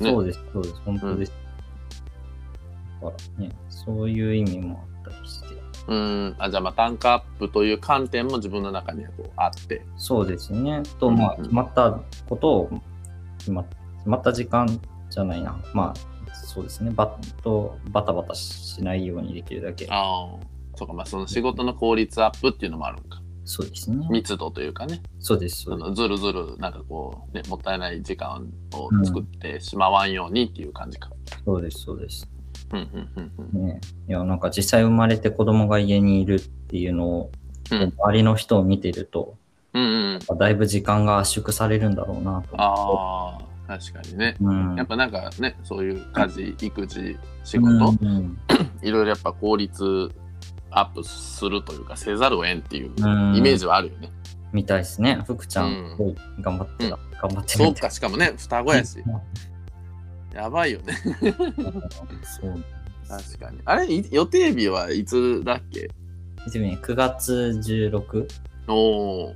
[0.00, 1.32] ねそうです、そうです、本当です。
[1.32, 1.43] だ
[3.10, 5.62] からね、そういう意味もあったりして。
[5.86, 6.34] うん。
[6.38, 9.84] あ、じゃあ、まあ、単価アップという観点も自分の中にはこうあって。
[9.96, 10.82] そうですね。
[10.98, 12.70] と、まあ、うん決まったことを、
[13.38, 14.66] 決ま決まった時間
[15.10, 15.58] じゃないな。
[15.72, 16.90] まあ、そうですね。
[16.90, 19.86] バッとバタバタしないようにできるだけ。
[19.90, 20.54] ああ。
[20.76, 23.20] そうか、まあ、その仕事の効率アップっていうのもあるんか。
[23.44, 24.06] そうですね。
[24.10, 25.02] 密度というかね。
[25.20, 25.88] そうです、そそうです。
[25.90, 31.10] のずるずる、なんかこう、ね、もったいない時間を作ってしまわんようにっていう感じか。
[31.44, 32.26] そうです、そうです。
[32.72, 33.66] うんうんうんうん。
[33.66, 37.32] ね、いや、なんか実際生まれて子供が家にいるっていうのを、
[37.70, 39.36] うん周りの人を見てると、
[39.72, 40.38] うんうん。
[40.38, 44.36] だいぶ時間が圧縮されるんだろうなと思ああ、確かにね。
[44.40, 44.74] うん。
[44.76, 48.38] やっぱなんかね、そういう家事、育児、仕事、うんうん
[48.82, 50.10] いろいろやっぱ効率
[50.70, 54.10] アップするというか、せざるを得んっていううんイメージはあるよね。
[54.52, 55.20] みたいですね。
[55.26, 55.96] 福ちゃうん
[56.40, 59.02] 頑張ってた、頑張ってそうか、しかもね、双子やし。
[60.34, 60.94] やばいよね。
[62.40, 62.64] そう。
[63.08, 63.60] 確かに。
[63.64, 65.88] あれ、い予定日はいつだっけ？
[66.46, 67.32] 一応ね9月
[67.64, 68.28] 16
[68.68, 69.34] おお、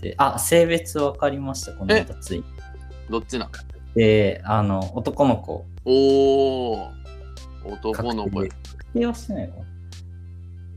[0.00, 2.44] で、あ、性別分かりました、この間つい。
[3.10, 3.50] どっちなん？
[3.94, 5.66] で、あの、男の子。
[5.84, 6.90] おお、
[7.64, 8.48] 男の子確
[8.94, 9.64] 定はしてないの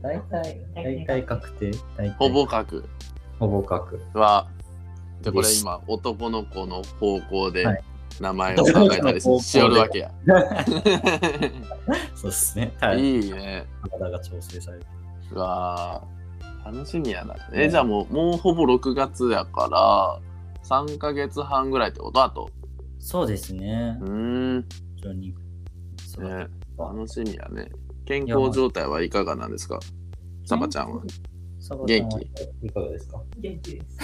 [0.02, 1.70] 大体、大体確定。
[1.96, 2.64] 大体ほぼ書
[3.38, 4.00] ほぼ確。
[4.14, 4.48] は、
[5.20, 7.84] じゃあこれ今、男の子の方向ではい
[8.20, 10.10] 名前を考えたりしよるわけや。
[12.14, 12.72] そうですね。
[12.80, 13.00] はい。
[13.22, 13.66] いいね。
[13.90, 14.86] 体が調整される。
[15.32, 16.02] うわ
[16.64, 17.34] あ楽しみやな。
[17.52, 20.20] え、じゃあもう、もうほぼ6月やから、
[20.64, 22.22] 3ヶ月半ぐらいってこと？
[22.22, 22.48] あと。
[23.00, 24.04] そうですねう。
[24.04, 24.66] ーん。
[24.96, 25.34] 非常に。
[26.06, 26.46] そうね、
[26.78, 27.68] だ楽しみやね。
[28.04, 29.80] 健康状態はいかがなんですか？
[30.46, 31.02] サバちゃんは。
[31.62, 32.20] 元
[32.62, 33.20] いかがですか？
[33.38, 33.96] 元気です。
[33.98, 34.02] ち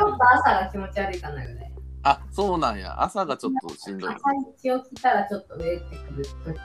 [0.00, 1.72] ょっと朝が気持ち悪いかなぐらい。
[2.04, 3.00] あ、そうなんや。
[3.02, 4.14] 朝がちょっとしんどい。
[4.14, 6.58] 朝一起きたらちょっと上ってくる時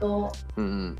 [0.00, 0.96] と、うんうん。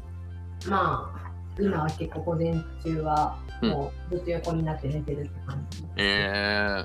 [0.69, 2.53] まあ、今は結構午前
[2.85, 5.85] 中はうんもうずっと横になって寝てるって感じ。
[5.97, 6.85] え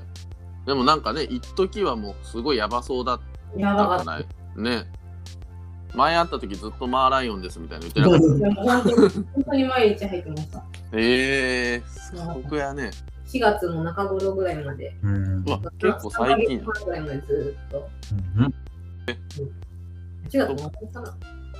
[0.64, 3.20] ー、でもなんかね、一時はもうすごいやばそうだっ
[3.56, 4.04] やばかった。
[4.06, 4.80] たじゃない？
[4.82, 4.90] ね。
[5.96, 9.10] 前会った時ずっとマーライオンですみたいな言ってなかった？
[9.32, 10.62] 本当に毎日入ってました。
[10.92, 12.12] えー、す
[12.48, 12.90] ごやね。
[13.26, 14.94] 4月の中頃ぐらいまで。
[15.02, 17.88] うんうわ、結構最近3ヶ月半ぐらいまでずっと。
[18.36, 18.54] うん
[20.28, 21.16] 4月もかな。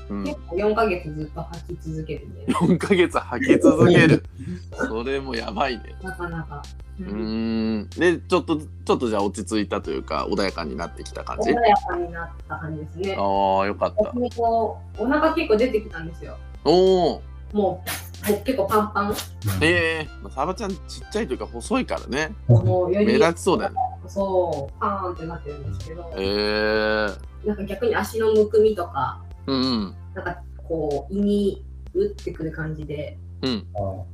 [0.09, 4.25] うん、結構4ヶ月ずっと吐き続けるんで、4ヶ月吐き続ける。
[4.73, 5.95] それもやばいね。
[6.03, 6.63] なかなか。
[7.01, 7.89] うーん。
[7.91, 11.51] で、ちょっと、ちょっとじゃあ落ち着いたというか、穏やかになってきた感じ？
[11.51, 13.17] 穏やかになった感じですね。
[13.19, 16.37] ああ、よかったこう、お腹結構出てきたんですよ。
[16.65, 17.23] おお。
[17.53, 17.83] も
[18.27, 19.15] う、もう結構パンパン。
[19.61, 22.35] ええー、サバちゃんちっちゃいというか細いからね。
[22.49, 23.77] もうより目立ちそうだよね。
[24.09, 27.49] そう、パーンってなってるんですけど、ええー。
[27.49, 29.95] なんか逆に足のむくみとか、うんうん。
[30.15, 33.67] なんかこう、胃に打ってくる感じで、うん。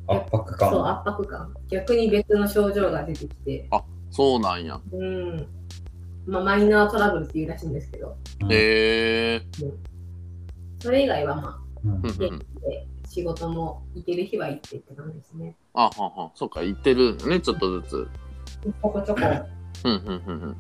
[0.08, 1.00] あ圧迫そう、感。
[1.00, 1.54] 圧迫感。
[1.68, 3.68] 逆に別の症状が出てきて、
[4.10, 4.80] そうなんや。
[4.92, 5.46] うん。
[6.26, 8.16] まあ、マイナートラブルっていうらしいんですけど、
[8.50, 9.42] ええ
[10.80, 12.02] それ以外はまあ、うん。
[13.08, 15.56] 仕事も行ける日は行ってって感じですね。
[15.74, 16.30] あはは。
[16.34, 18.08] そっか、言ってるね、ちょっとずつ。
[18.62, 19.20] ちょこちょこ。
[19.84, 20.56] うんうんうんうん。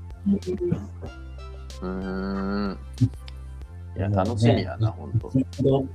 [1.82, 2.78] うーん。
[3.96, 5.28] いや、楽しみやな、ほんと。
[5.28, 5.86] 1キロ、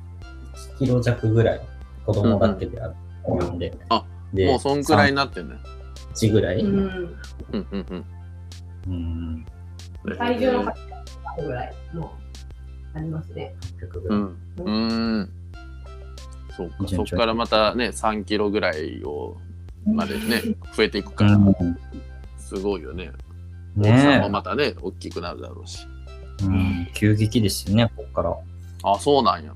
[0.75, 1.61] 1キロ弱ぐらい
[2.05, 2.93] 子供だけであ
[3.27, 3.77] るんで。
[3.89, 5.55] あでもうそんくらいになってんね。
[6.15, 6.59] 1ぐらい。
[6.59, 6.77] うん。
[6.77, 7.17] うん
[7.51, 8.05] うんうん
[8.87, 9.45] うん。
[10.17, 12.13] 体重の8ぐらいも
[12.93, 13.55] ありますね。
[13.79, 14.17] 800ぐらい。
[14.17, 14.37] うん。
[14.57, 15.29] うーん。
[16.55, 16.75] そうか。
[16.87, 19.37] そこからまたね、3キロぐらいを
[19.85, 20.41] までね、
[20.75, 21.55] 増えていくから、うん
[22.37, 23.11] すごいよね。
[23.77, 25.85] 大きさもねまたね、大きくなるだろうし。
[26.41, 26.87] え、うん。
[26.93, 28.37] 急激ですよね、ここから。
[28.83, 29.53] あ、そうなんや。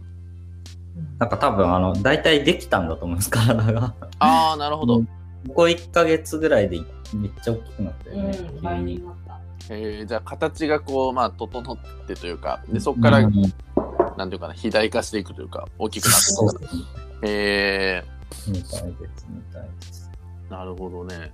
[1.20, 3.94] なんか多分、あの、大体できたんだと思うんです、体が。
[4.20, 5.00] ああ、なるほど。
[5.48, 6.80] ここ1ヶ月ぐらいで
[7.14, 9.06] めっちゃ大きくなったよね、うん、にに。
[9.06, 9.40] なった。
[9.70, 13.34] えー、じゃあ形がこう、まあ、整ってというか、でそこから、うん
[14.18, 16.72] なんていうかな、肥大化していくというか、大きくなっていそうくから。
[17.24, 18.04] え
[18.48, 18.70] みたいで
[19.16, 20.12] す、みたいです。
[20.50, 21.32] ー、なるほどね。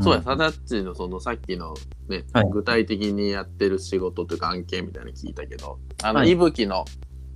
[0.00, 1.74] そうや、んサダッチのそのさっきの
[2.08, 2.50] ね、はい。
[2.50, 6.30] 具体的にやってる仕事というか案件みたいなの聞いたけど、あの、はい。
[6.30, 6.84] いぶきの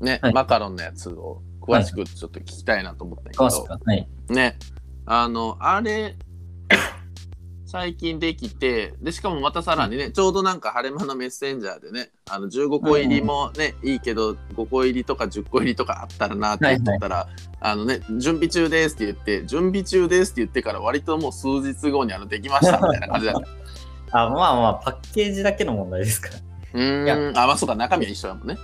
[0.01, 0.33] ね、はい。
[0.33, 4.09] マカロンのやつを詳しくちょっと聞きたいなと思ったけど、詳しくははい。
[4.29, 4.59] ね、
[5.05, 6.17] あの、あれ、
[7.67, 17.29] 最近できて、で、しかもまたさらにね、ちょうどなんか晴れ間のメッセンジャーでね、あの、15個入りもね、いいけど、5個入りとか10個入りとかあったらなって言ってたら、
[17.61, 23.49] あのね、準備中ですって言って、準備中ですって言ってから割ともう数日後にあの、できましたみたいな感じだった。
[24.27, 26.35] あ、まあまあ、パッケージだけの問題ですから。
[26.75, 28.57] うーん、あ、まあそうか、中身は一緒だもんね。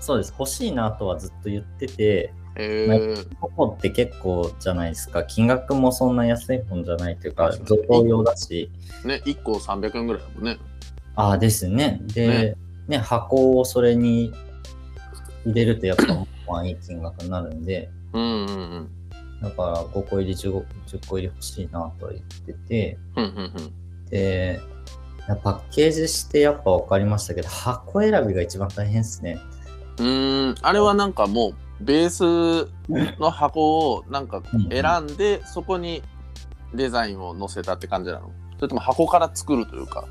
[0.00, 0.34] そうです。
[0.38, 5.24] 欲しいなとはずっと言ってて、えー、ココって結構じゃないですか。
[5.24, 8.70] 金額もそんな安い本じゃないというか、贈答用だし。
[9.04, 10.58] ね、1個300円ぐらいだもんね。
[11.14, 12.00] ああ、ですね。
[12.14, 12.54] で、ね
[12.88, 14.32] ね箱をそれに
[15.46, 16.06] 入れるとやっぱ、
[16.46, 18.88] まあいい金額になるんで、うんうんうん。
[19.40, 24.08] だから5個入り15、10個入り欲しいなとは言ってて、うんうんうん。
[24.10, 24.60] で、
[25.42, 29.38] パッケージしてやっぱ分かりましたけど、箱選びが一番大変ですね。
[29.98, 32.70] うーん、あれはなんかもうベース
[33.20, 36.02] の箱をなんか選んで、そこに
[36.74, 38.30] デザインを載せたって感じなの？
[38.56, 40.06] それとも箱から作るというか。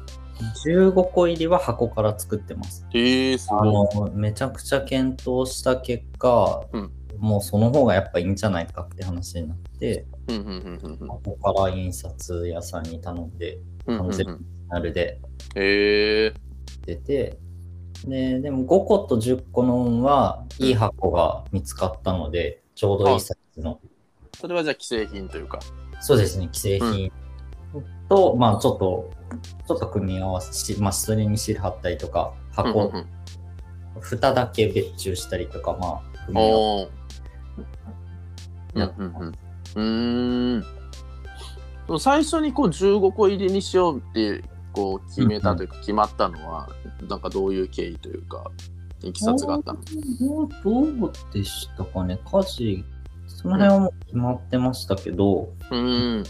[0.65, 2.85] 15個入りは箱から作ってます。
[2.93, 3.95] えー、すあごい。
[3.95, 10.07] の、めちゃくちゃ検討した結果、うんもうその方がやっぱいいんじゃないかって話になって、
[11.07, 14.25] 箱から印刷屋さんに頼んで、完全
[14.67, 15.21] なるで
[15.53, 17.37] えー、出て、
[18.05, 23.79] で、でも5個と10個の運はいい箱が見つかったので、ちょうどいいサイズの。
[24.39, 25.59] それはじゃあ既製品というか。
[25.99, 27.11] そうですね、既製品。
[28.09, 29.11] と、まあちょっと、
[29.67, 33.07] ちょっと組み合わせし、まあそれにシール貼ったりとか、箱、うんうん
[33.99, 36.89] 蓋だけ別注したりとか、まあ、うん、組み合わおー。
[38.73, 40.63] うんやうん。
[41.89, 41.99] うん。
[41.99, 46.69] 最初にこう15個入りにしようってこう決めたというか決まったのは、
[47.07, 48.49] なんかどういう経緯というか、
[49.01, 49.79] いきさつがあったの？
[50.19, 50.49] どう
[50.99, 52.19] どうでしたかね？
[52.31, 52.85] 家事、
[53.27, 56.23] その辺はもう決まってましたけど、うーん。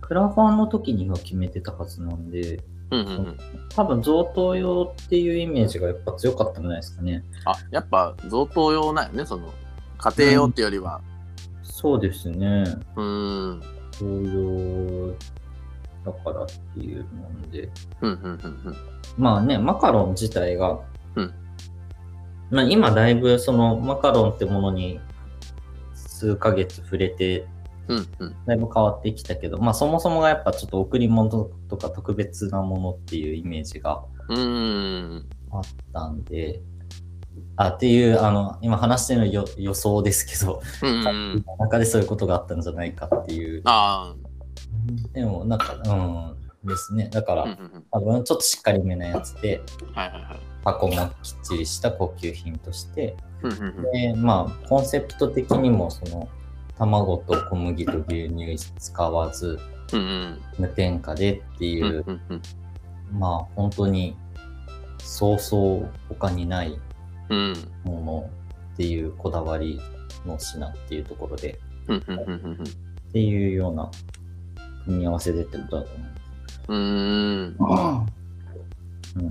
[0.00, 3.36] クラファンの時には決めてたはずなんで、うんうんうん。
[3.74, 7.24] 多分贈答用っていうイメージがやっぱ強かったんじゃないですかね。
[7.44, 9.52] あ、やっぱ贈答用なんよね、その、
[9.98, 11.00] 家庭用ってよりは。
[11.62, 12.64] そうですね。
[12.94, 13.62] うーん。
[13.98, 15.14] 贈用
[16.06, 17.68] だからっていうので。
[18.00, 18.76] うんうんうん
[19.18, 20.78] まあね、マカロン自体が、
[21.14, 21.34] うん
[22.50, 25.00] まあ今だいぶそのマカロンってものに
[25.94, 27.46] 数ヶ月触れて、
[27.88, 27.98] うん。
[27.98, 28.36] うんうん。
[28.46, 34.04] だいぶ変わってきたけど、まあそもそもがやっぱちょっと贈り物とか特別なものっていうイメージが。
[35.52, 36.60] あったんで、
[37.56, 41.44] あ、っていう、あの、今話してるのよ予想ですけど、うんうんうん。
[41.58, 43.62] 中でそういうことがあったんじゃないかっていう。
[43.64, 44.14] あ
[45.12, 47.08] でも、なんか、うん、ですね。
[47.10, 47.36] だかあ。
[47.36, 47.84] ら、うんうんうん。
[47.90, 50.40] 多分ちょっとしっかりめなやつで、はいはいはい。
[50.64, 53.92] 箱もきっちりした高級品として、うんうんうん。
[53.92, 56.28] で、まあ、コンセプト的にも、その、
[56.76, 59.58] 卵と小麦と牛乳使わず、
[59.92, 60.40] うんうん。
[60.58, 62.42] 無添加でっていうんう、うんうん。
[63.18, 64.16] まあ、本当に、
[64.98, 66.76] そうそう他にない
[67.28, 68.30] うんもの
[68.74, 69.80] っていうこだわり
[70.26, 73.90] の品っていうところで、うんうんうんうんっていうような
[74.86, 76.04] 組み合わせでってことだと思
[76.68, 76.78] うん。
[76.78, 77.56] うーん。
[77.56, 78.06] う。
[79.16, 79.24] うん。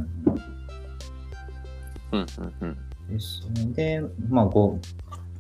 [2.12, 3.74] うんうんうん。
[3.74, 4.00] で。
[4.00, 4.80] で、まあ、5、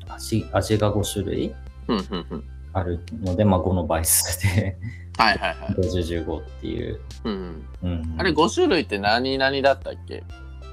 [0.09, 1.53] 味味が5種類
[1.87, 2.43] うんうんうん。
[2.73, 4.77] あるので、まあ、5の倍数で
[5.17, 5.73] はいはいはい。
[5.75, 6.99] 50、15っていう。
[7.23, 7.63] うん。
[7.83, 10.23] うん、あれ5種類って何々だったっけ？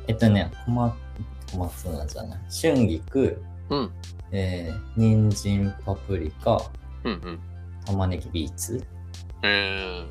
[0.09, 0.95] えっとね、小松
[1.53, 2.41] 小松菜じゃない。
[2.75, 3.91] 春菊、うん。
[4.33, 6.61] えー、人参、パプリカ、
[7.05, 7.39] うんうん。
[7.85, 8.85] 玉ねぎ、ビーツ
[9.43, 10.07] え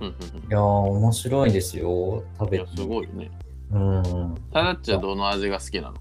[0.00, 2.24] いやー、面白いですよ。
[2.38, 3.30] 食べや、すごいね。
[3.70, 4.34] うん。
[4.52, 5.92] タダッチはどの味が好きな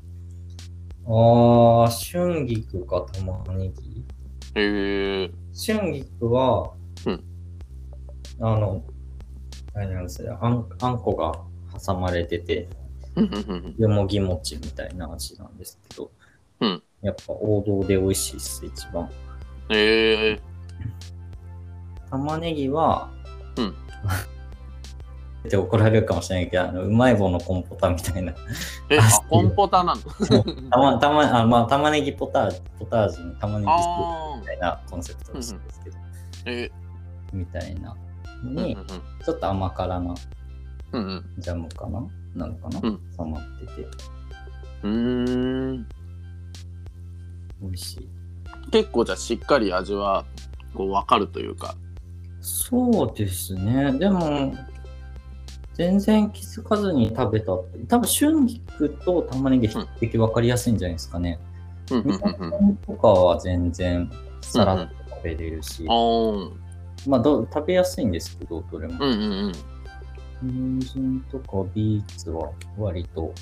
[1.05, 1.85] の？
[1.85, 4.03] あー、春菊か玉ねぎ。
[4.55, 5.31] へえ。
[5.55, 6.73] 春菊は、
[7.05, 7.23] うん
[8.39, 8.83] あの、
[9.75, 11.45] あれなんですよあん、あんこが
[11.85, 12.67] 挟まれてて、
[13.77, 16.11] よもぎ餅みたいな味なんですけど、
[16.59, 19.09] うんやっぱ王道で美味しいです、一番。
[19.69, 20.41] ええ
[22.13, 23.09] 玉ねぎは、
[23.57, 23.69] うん。
[25.45, 28.33] って怒られるかもしれないけど、あのうまい棒のコンポタみたいな。
[28.89, 30.01] え、あ、コンポタなの？
[30.69, 35.99] たま、たま、あまあ、玉ねぎポタージュ、ポタージュに玉ねぎスみたいなコンセプトですけど、ー
[36.45, 36.71] え。
[37.33, 37.89] みたいな。
[37.89, 37.95] の
[38.43, 38.65] うんうん。
[38.65, 38.77] に、
[39.25, 40.15] ちょっと甘辛な
[40.91, 41.25] うんうん。
[41.39, 42.07] ジャムかな？
[42.35, 42.99] なのかな、うん。
[43.17, 43.87] 挟まってて、
[44.83, 45.87] うーん。
[47.61, 48.09] 美味しい。
[48.71, 50.25] 結構じゃあしっかり味は
[50.73, 51.75] こう分かるというか
[52.43, 53.93] そうですね。
[53.93, 54.53] でも、
[55.73, 57.79] 全然気づかずに食べたって。
[57.87, 61.39] 多分、春菊と玉ねぎ比較的分かりやすいんじゃないですかね。
[61.89, 64.09] うんとかは全然
[64.41, 66.51] さらっと食べれるし、あー
[67.07, 69.05] まあど、食べやすいんですけど、どれも。
[69.05, 69.51] うんうんうん
[70.41, 73.33] 人参とかビーツは割と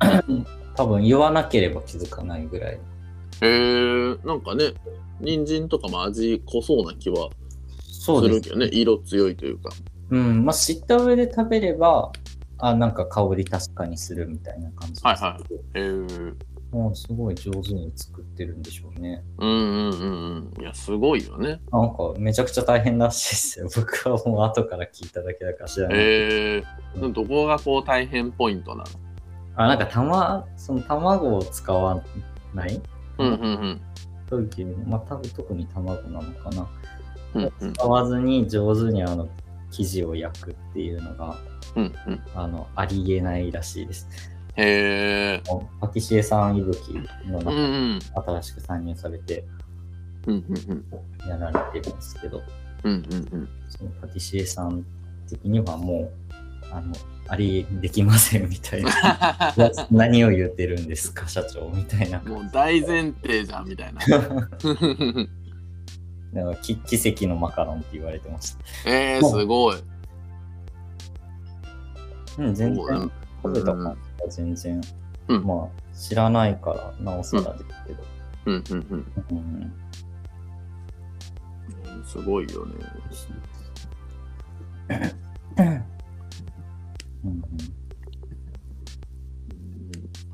[0.74, 2.74] 多分言わなければ気づかないぐらい。
[2.74, 2.78] へ
[3.42, 4.72] えなんかね
[5.20, 7.28] 人参とかも味濃そうな気はそ
[8.06, 8.68] するけどね。
[8.72, 9.70] 色強いというか。
[10.10, 10.44] うん。
[10.44, 12.12] まあ知った上で食べれば、
[12.58, 15.38] あ、なんか香り確かにするみたいな感じですはいは
[15.74, 19.22] へえもうすごい上手に作ってるんでしょうね。
[19.38, 20.62] うんうんうんうん。
[20.62, 21.60] いやすごいよね。
[21.70, 23.68] なんかめちゃくちゃ大変らしいですよ。
[23.76, 25.98] 僕はもう後から聞いただけだから知らない。
[25.98, 26.62] へえ
[27.14, 28.84] どこがこう大変ポイントなの？
[29.56, 32.02] あ、なんかたま、その卵を使わ
[32.52, 32.82] ない？
[33.18, 33.80] うんうんうん。
[34.28, 36.68] 時に、まあ多分特に卵なのかな。
[37.58, 39.28] 使わずに上手にあの
[39.70, 41.36] 生地を焼くっていうのが、
[41.74, 42.22] うんうん。
[42.34, 44.08] あの、ありえないらしいです。
[44.56, 45.42] へえ
[45.80, 46.94] パティシエさんいぶき
[47.26, 49.44] の中ん新しく参入されて
[50.26, 52.42] うんうんやられてるんですけど、
[52.84, 53.48] うんうんうん。
[53.68, 54.84] そのパティシエさん
[55.28, 56.10] 的にはも
[56.72, 56.94] う、あの、
[57.28, 59.54] ありできませんみたいな。
[59.90, 62.20] 何を言ってるんですか、社長みたいな。
[62.22, 64.00] もう大前提じゃんみたいな
[66.36, 68.90] なんかき奇跡のマカロンって言われてました。
[68.90, 69.76] えー、すごい。
[72.38, 73.10] うん、全然。
[73.42, 74.80] 食べた感じは全然、
[75.28, 75.44] うん。
[75.44, 78.04] まあ知らないからなおさらですけど。
[78.46, 79.72] うんうんうんうん。
[82.04, 82.74] すごいよね。
[87.24, 87.30] うん。
[87.30, 87.42] うん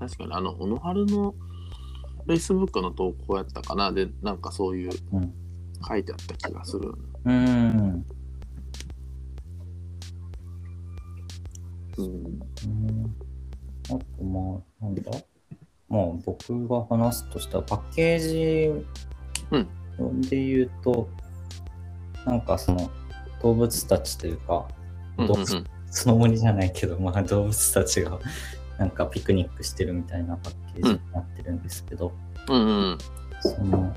[0.01, 1.35] 確かにあの小野春の
[2.27, 3.93] Facebook の投稿やったかな。
[3.93, 5.33] でなんかそういううん
[5.87, 6.93] 書いてあった気がする。
[7.25, 7.35] うん。
[7.35, 8.07] うん。
[11.99, 13.17] うん
[13.87, 15.11] あと、まあ、なんだ？
[15.89, 18.87] まあ、僕が話すとしたら、パッケージ
[20.31, 21.09] で言うと、
[22.25, 22.91] なんかその、
[23.43, 24.67] 動物たちというか、
[25.19, 25.27] うん。
[25.27, 28.19] 動物その森じゃないけど、まあ、動物たちが、
[28.79, 32.13] なんかピクニックしてるみたいなパッケージになってるんですけど、
[32.49, 32.99] うんうん。
[33.41, 33.95] その、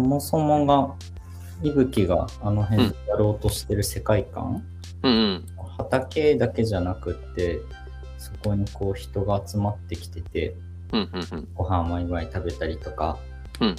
[0.00, 0.94] そもそもが、
[1.62, 4.64] いぶきがあの辺でやろうとしてる世界観、
[5.02, 5.46] うんうん。
[5.76, 7.60] 畑だけじゃなくって、
[8.16, 10.56] そこにこう人が集まってきてて、
[10.92, 11.48] うんうんうん。
[11.54, 13.18] ご飯ワイワイ食べたりとか、
[13.60, 13.76] うん。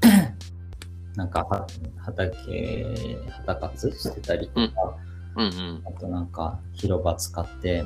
[1.16, 1.66] なんかは
[1.98, 4.96] 畑、畑活してたりとか、
[5.36, 5.46] うん。
[5.46, 7.84] うんあとなんか広場使って、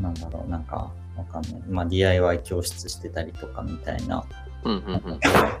[0.00, 1.62] なんだろう、なんかわかんない。
[1.68, 4.45] まあ DIY 教室してたりとかみたいな、うんうんうん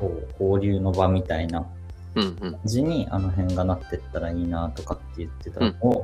[0.00, 1.66] こう交流の場みたいな
[2.14, 6.02] 感じにあの辺がなってったらいいなとかって言ってたのを、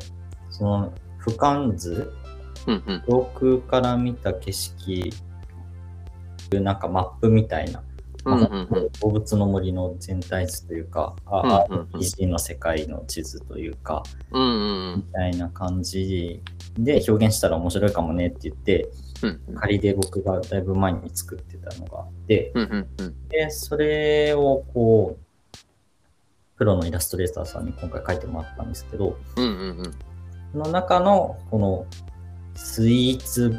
[0.51, 0.93] その
[1.25, 2.13] 俯瞰図、
[3.09, 5.13] 上空から見た景色、
[6.53, 7.83] なんかマップみたいな、
[8.25, 8.89] うんうんうん。
[9.01, 11.81] 動物の森の全体図というか、うんうんあうん。
[11.95, 16.43] RPG の世界の地図というか、うんうんみたいな感じ
[16.79, 18.89] で表現したら面白いかもねって言って、
[19.23, 19.55] うん。
[19.57, 23.29] 仮で僕がだいぶ前に作ってたのがあって、うんうんうん。
[23.29, 25.23] で、それをこう、
[26.57, 29.95] プロのイラストレーターさんに今回書いてもらったんですけど、うんうんうん。
[30.53, 31.87] その中のこの
[32.55, 33.59] スイーツ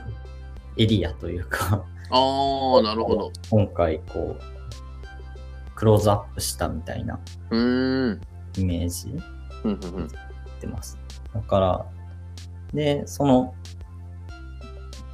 [0.77, 1.83] エリアというか、
[2.15, 3.31] ああなるほど。
[3.49, 7.19] 今回こう、クローズアップしたみたいな
[7.51, 9.15] イメージ
[10.63, 10.97] てます。
[11.33, 11.85] だから、
[12.73, 13.53] で、その、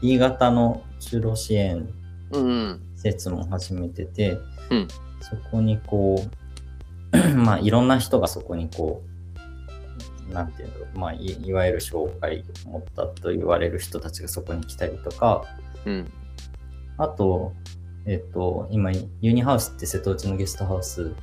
[0.01, 1.89] 新潟の就労支援
[2.31, 2.81] うんうん。
[2.95, 4.37] 施設も始めてて、
[4.69, 4.87] うん。
[5.21, 6.23] そこにこ
[7.13, 9.01] う、 まあいろんな人がそこにこ
[10.29, 15.43] う、なんていうの、まあいいわゆる障害を持ったと言われる人たちがそこに来たりとか、
[15.85, 16.11] うん
[16.99, 17.53] あと、
[18.05, 18.91] えっと、今、
[19.21, 21.13] ユニハウスって瀬戸内のゲストハウス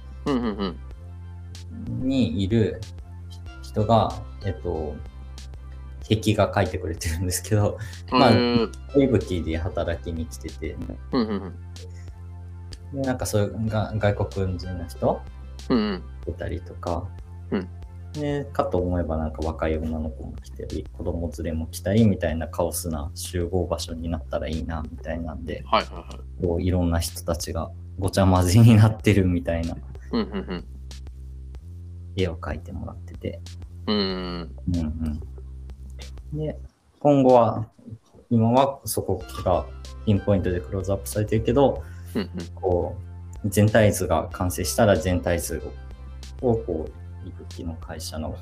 [1.86, 2.80] にいる
[3.62, 4.10] 人が、
[4.44, 4.96] えっと、
[6.08, 7.78] 壁が書いてくれてるんですけど、
[8.10, 10.76] まあ、うんイブキで働きに来てて、
[12.94, 15.20] でなんかそういうが外国人の人
[15.68, 16.02] うんうん。
[16.28, 17.06] いたりとか、
[17.50, 17.68] うん
[18.20, 26.44] でかと思えばなんか若い女の子も来たり子供連れも来たりみたいなカオスな集合場所になったらいいなみたいなんではいはいはい。
[26.44, 29.76] こういろんな人たちがごちゃ混ぜになってるみたいな。
[32.16, 33.40] 絵を描いてもらってて、
[33.86, 34.56] うん。
[34.74, 35.20] うん。
[36.32, 36.58] で
[36.98, 37.68] 今後は
[38.30, 39.66] 今はそこが
[40.04, 41.82] ピンポイントでクローズアップされてるけど
[42.14, 42.30] うんうん。
[42.54, 42.96] こ
[43.44, 45.62] う全体図が完成したら全体図
[46.42, 48.36] ををこういくきの会社の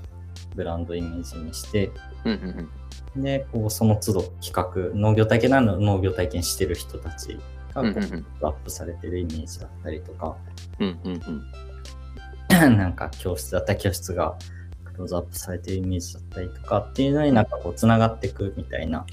[0.55, 1.91] ブランドイメージにして
[2.25, 2.71] うんうん
[3.15, 3.23] うん。
[3.23, 7.39] でこうその都度企画農業体験なの農業体験してる人たち
[7.75, 8.05] がこううんうん。
[8.05, 10.37] うんアップされてるイメージだったりとか、
[10.79, 12.77] うんうんうん。
[12.77, 14.37] なんか教室だったら教室が
[14.85, 18.99] クローズアップされてるイメージだったりとかっていうのになんかこうつながっていくみたいな。
[18.99, 19.05] あ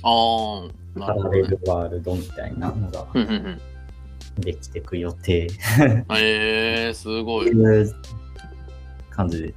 [0.96, 1.60] あ、なパるほどねラレル。
[1.66, 3.62] ワールドみたいなのがうんうんうん。
[4.42, 5.48] できていく予定。
[6.12, 7.52] えー、すごい。
[9.10, 9.54] 感じで。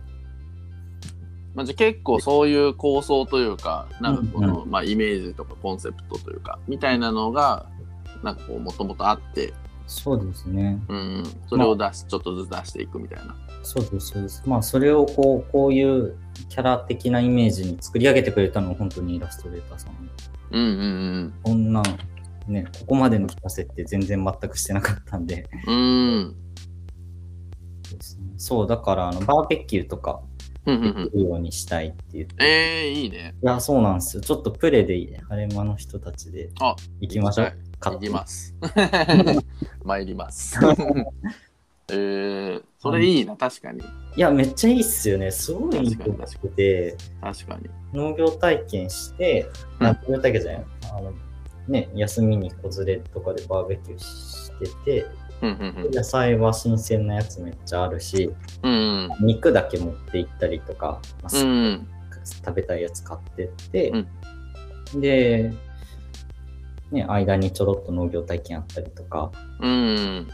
[1.55, 7.67] まあ、じゃあ結構そういう構想というか、なんかこの、うまあ、イメージとかコンセプトというか、みたいなのが、
[8.23, 9.55] なんかこう、もともとあって、
[9.87, 10.83] そうですね。
[10.89, 13.37] うん、それを出し、ちょっとずつ出していくみたいな。
[13.63, 14.43] そうです、そうです。
[14.47, 16.17] まあ、それをこう、こういう
[16.49, 20.11] キャラ的なイメージに作り上げてくれたのは本当にイラストレーターさん。
[20.51, 21.85] うんうんこんなん、
[22.47, 25.49] ね、ここまでの聞かせって全然全くしてなかったんで。
[25.67, 26.37] うん。
[28.37, 30.34] そう、だから、あの、バーベキューとかうんうんうん
[30.65, 32.35] できるようにしたいって言って。
[32.41, 33.35] えー、いいね。
[33.43, 34.23] いや、そうなんですよ。
[34.23, 37.53] ちょっとプレで、晴れ間の人たちであ、行きましょう。
[37.81, 38.55] 行きます。
[39.85, 40.59] 参ります。
[41.89, 43.81] えー、それいいな、確かに。
[43.81, 45.31] いや、めっちゃいいっすよね。
[45.31, 47.69] すごいいいと思ってて、確かに。
[47.93, 49.51] 農業体験して、
[49.81, 50.65] うんあ農業体験じゃない
[50.97, 51.13] あの、
[51.69, 54.51] ね、休みに子連れとかでバーベキューし
[54.85, 55.07] てて、
[55.43, 58.31] うんうん野菜は新鮮なやつめっちゃあるし、
[58.63, 58.73] うん。
[58.73, 61.87] うん肉だけ持って行ったりとか、まあうん。
[62.25, 63.93] 食べたいやつ買ってって、
[64.95, 65.53] で、
[66.91, 69.31] ね、間にちょろっと農業体験あったりとか、
[69.61, 70.29] うん。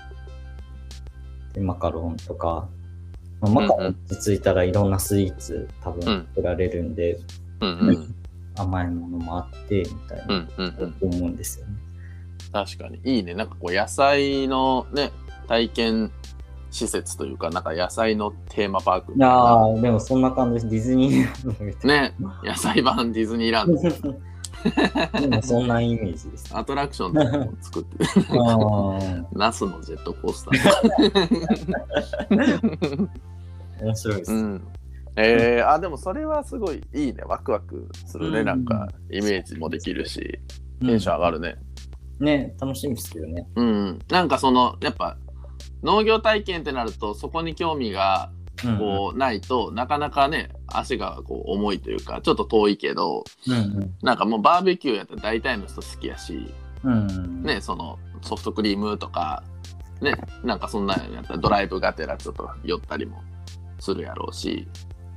[1.53, 2.69] でマカロンとか、
[3.41, 7.19] まあマカロン落ち着いたらいろんなスイーツ多分うん作られるんで、
[7.61, 8.15] うんうん。
[8.57, 11.15] 甘いものもあってみたいな、うんうんうん。
[11.15, 11.73] 思うんですよね。
[12.53, 13.01] 確かに。
[13.05, 13.35] いいね。
[13.35, 15.13] なんかこう、野菜のね、
[15.49, 16.13] 体験
[16.71, 19.67] 施設というか、なんか野菜のテーマパークみいやたいな。
[19.69, 20.71] ー、でもそんな感じです。
[20.71, 23.75] ディズニーランドみたいね、野菜版ディズニーランド。
[23.75, 23.91] な。
[25.21, 26.51] でもそんなイメージです。
[26.57, 28.07] アトラクションとかも作ってる。
[29.33, 33.09] ナスのジェットコースター。
[33.81, 34.33] 面白いです。
[34.33, 34.63] うん。
[35.17, 37.23] えー、あ、でもそれはすごいいいね。
[37.27, 38.41] ワクワクするね。
[38.41, 40.39] うんなんか、イメージもできるし、
[40.81, 41.57] うんテンション上がるね。
[42.21, 43.47] ね、楽しみですけどね。
[43.57, 43.99] うん。
[44.09, 45.17] なんかその、やっぱ、
[45.83, 48.31] 農業体験ってなると、そこに興味が
[48.65, 56.53] うんこうないと、なかなかね、足がこう重いというか、ちょっと遠いけど、うんなんかもうバーベキューやったら大体の人好きやし、
[56.85, 59.43] うんうんね、そのソフトクリームとか、
[60.01, 60.15] ね、
[60.45, 63.23] なんかそんなんやったらドライブがてらちょっと寄ったりも
[63.79, 64.69] するやろうし、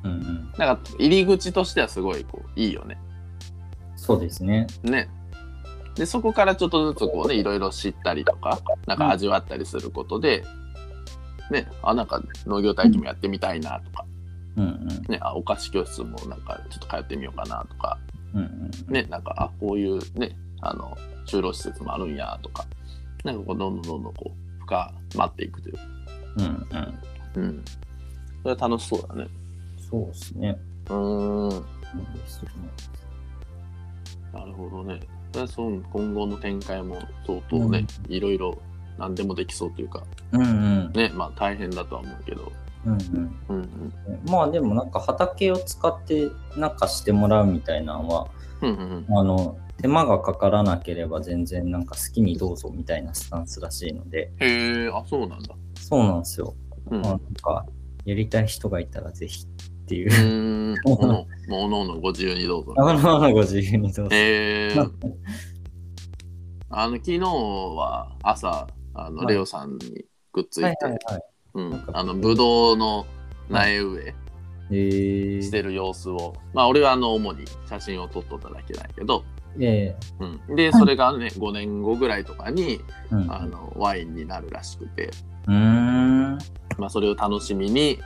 [0.04, 2.98] うんうんなんか入り口としてはすごいこういいよね。
[3.96, 4.68] そうですね。
[4.84, 5.10] ね。
[5.96, 10.44] で、そこからちょっとずつこうね、いろいろ知ったりとか、なんか味わったりすることで、
[11.52, 14.06] ね、あ、なんか農業体験もやってみたいなとか、
[14.58, 17.98] うんうんね、あ、お菓子教室もなんかちょっと通ってみようかなとか、
[18.34, 22.66] うんうんね、なんか、あ、こういうね、あの、就労施設もあるんやとか、
[23.24, 25.80] なんかこう、どんどんどんどんこう、深まっていくという。
[26.38, 26.46] うん
[27.36, 27.66] うんうん。
[28.44, 29.28] それは楽しそうだね。
[29.90, 30.58] そうですね。
[30.88, 31.66] うーん。
[34.34, 35.00] なるほどね。
[35.34, 38.58] それはそう今後の展開も相当ね、いろいろ
[39.00, 42.52] 何でもできそうというか、うんうんね、まあ大変だとは思うけど。
[42.86, 44.30] うんうんうんうん。
[44.30, 48.28] まあでもなんか畑を使ってなんかしてもらうみたいなのは、
[48.62, 49.18] うんうんうん。
[49.18, 55.56] あの、手間がかからなければ全然なんか好きにどうぞみたいなスタンスらしいので、へえ、あ、そうなんだ。
[55.80, 56.54] そうなんですよ。
[56.92, 57.02] うん。
[57.02, 57.66] まあなんか、
[58.06, 59.48] やりたい人がいたらぜひ
[59.84, 60.76] っていうう。
[60.86, 61.00] もう
[61.50, 62.74] おのおのご自由にどうぞ。
[62.78, 64.16] あのご自由にどうぞ。
[64.16, 64.76] へえ。
[66.70, 70.78] あの、昨日は朝、あの、はいレオさんにくっついて。
[71.54, 71.84] うん。
[71.94, 73.06] あの、ぶどうの
[73.50, 74.16] 苗植え
[74.72, 79.24] えー、してる様子を、まあ、俺はあの、主に写真を撮っとっただけだけど、
[79.60, 80.56] えうん。
[80.56, 83.32] で、それがね、5年後ぐらいとかに、ー、うん。
[83.32, 85.12] あの、ワインになるらしくて、
[85.48, 86.38] うーん。
[86.78, 88.00] まあ、それを楽しみに、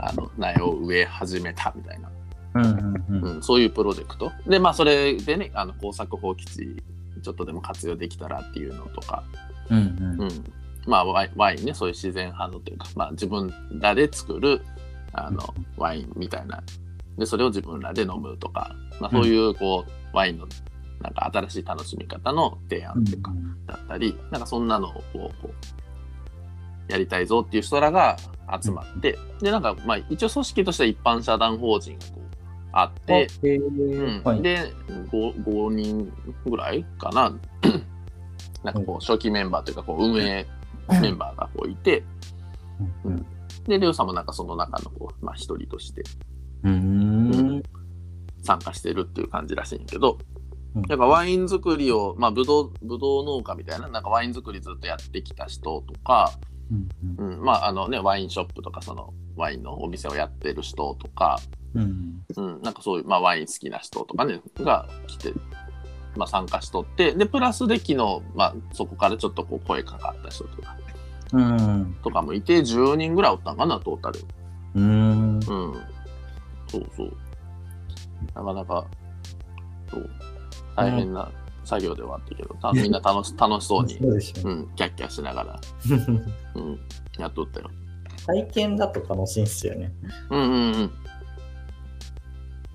[0.00, 2.10] あの苗を植え始めたみたいな、
[2.54, 3.36] うんうんうん。
[3.36, 6.82] うん、そういうプロジェクトでまあそれでねあの耕作放棄地
[7.22, 9.24] ちょっとでも活用できたらっていうのとか、
[9.70, 9.80] うんう
[10.26, 10.44] ん。
[10.86, 14.62] まあワインねそういう自然派のというか、まあ、自分らで作る
[15.12, 16.62] あのワインみたいな。
[17.18, 20.46] でそれを自分らで飲むとか、まあ、そういうこう、ワインの
[21.00, 23.32] なんか新しい楽しみ方の提案っていうか、
[23.66, 28.18] だったりなんかそんなのをこうやりたいぞっていう人らが
[28.62, 32.26] 集まって、でなんかまあ一応組織としては一般社団法人がこう
[32.72, 34.22] あって、で、うん。
[34.22, 34.72] はい、で
[35.10, 36.12] 5, 5人
[36.44, 37.34] ぐらいかな。
[38.62, 40.46] なんかこう初期メンバーというかこう運営
[41.00, 42.04] メンバーがこういて。
[43.04, 43.26] うん。
[43.64, 46.02] でレオさんもなんかその中のこう、まあ、一人として
[46.62, 47.62] うん。
[48.42, 50.18] 参加してるっていう感じらしいんやけど
[50.76, 50.82] うん。
[50.82, 56.32] なんかワイン作りをまあぶどうぶどう農家みたいななんかワイン作りずっとやってきた人とか、
[56.70, 61.38] うんうん、まああのねワインショップとかそのワインのお店をやってる人とか、
[61.74, 62.22] うん。
[62.36, 65.32] うん、なんかそういう、まあ、ワイン好きな人とかねが来て、
[66.16, 67.96] まあ、参加しとってでプラスで昨日、
[68.34, 70.76] まあ、そこからちょっとこう声かかった人とか
[71.32, 71.96] うん。
[72.02, 74.20] とかもいて10人ぐらいおったんかなトータル。
[74.74, 75.36] うん。
[75.36, 75.42] うん、
[76.68, 77.16] そうそう。
[78.34, 78.86] なかなか
[79.90, 80.10] そう。
[80.76, 81.30] 大変な
[81.66, 84.52] 作業ではあったけど、た みんな楽し楽しそうに、そうでしょう。
[84.52, 85.60] ん、キャッキャしながら、
[86.54, 86.80] うん、
[87.18, 87.70] やっとったよ。
[88.26, 89.92] 体験だと楽しいんすよね。
[90.30, 90.90] うんうんうん。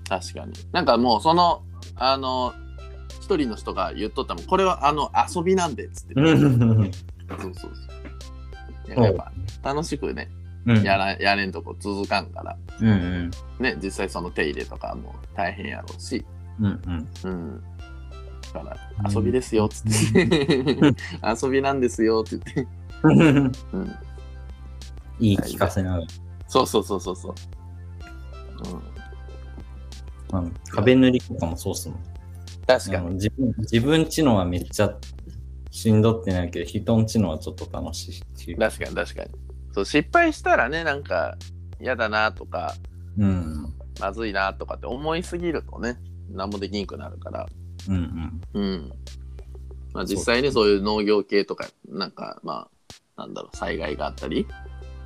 [0.08, 0.52] 確かに。
[0.72, 1.62] なんかもうその、
[1.96, 2.54] あの、
[3.20, 6.14] 一人の人が言っとったもん、これはあの遊びなんでっつって。
[6.14, 6.92] うん
[7.28, 9.04] そうそうそう。
[9.04, 9.32] やっぱ
[9.62, 10.28] 楽しくね、
[10.66, 16.24] うんやらやれんとこ続かんから、うんうんね、実際その手入れとかも大変やろうし、
[16.60, 17.64] うんうんうん。
[18.60, 18.76] ら、
[19.10, 20.26] 遊びですよっつって。
[21.42, 22.68] 遊びなんですよって言って。
[23.72, 23.96] うん。
[25.18, 26.00] いい聞かせな。
[26.48, 27.34] そうそうそうそうそう。
[30.32, 30.42] うん。
[30.44, 31.98] うん壁塗りとかもそうっすもん。
[32.66, 33.14] 確かに。
[33.14, 34.96] 自分自分ちのはめっちゃ
[35.70, 38.56] しんどってないけど、人んちのはちょっと楽しい。
[38.56, 39.30] 確かに確かに。
[39.72, 41.36] そう失敗したらねなんか
[41.80, 42.74] 嫌だなとか
[43.18, 43.74] うん。
[44.00, 45.98] まずいなとかって思いすぎるとね
[46.30, 47.46] 何もできんくなるから
[47.88, 48.60] うんうん。
[48.60, 48.92] うん。
[49.92, 52.68] まあ実際ねそういう農業系とかなんかま
[53.16, 54.46] あなんだろう災害があったり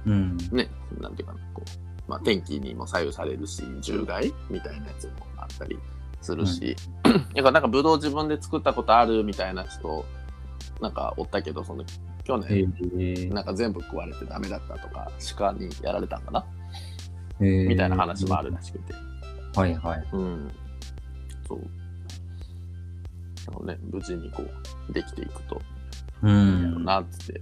[0.04, 0.36] うん。
[0.52, 0.68] ね
[1.00, 5.78] なんていうかなこう、まあ、天気にも左右されるし獣害みたいなやつもあったり
[6.22, 6.74] するし、
[7.04, 10.04] だからなんかブドウ自分で作ったことあるみたいな人
[10.80, 11.84] なんかおったけどその
[12.24, 16.44] 去へ年えなんか全部食われてダメだったとか鹿にやられたんかな？
[17.40, 18.94] へえみたいな話もあるらしくて。
[19.54, 20.04] はいはい。
[20.12, 20.50] うん。
[21.46, 21.60] そう。
[23.46, 24.42] でもね、無事にこ
[24.88, 25.62] う、できていくと
[26.22, 26.40] ういいや
[26.70, 26.84] ろん。
[26.84, 27.40] な、っつって。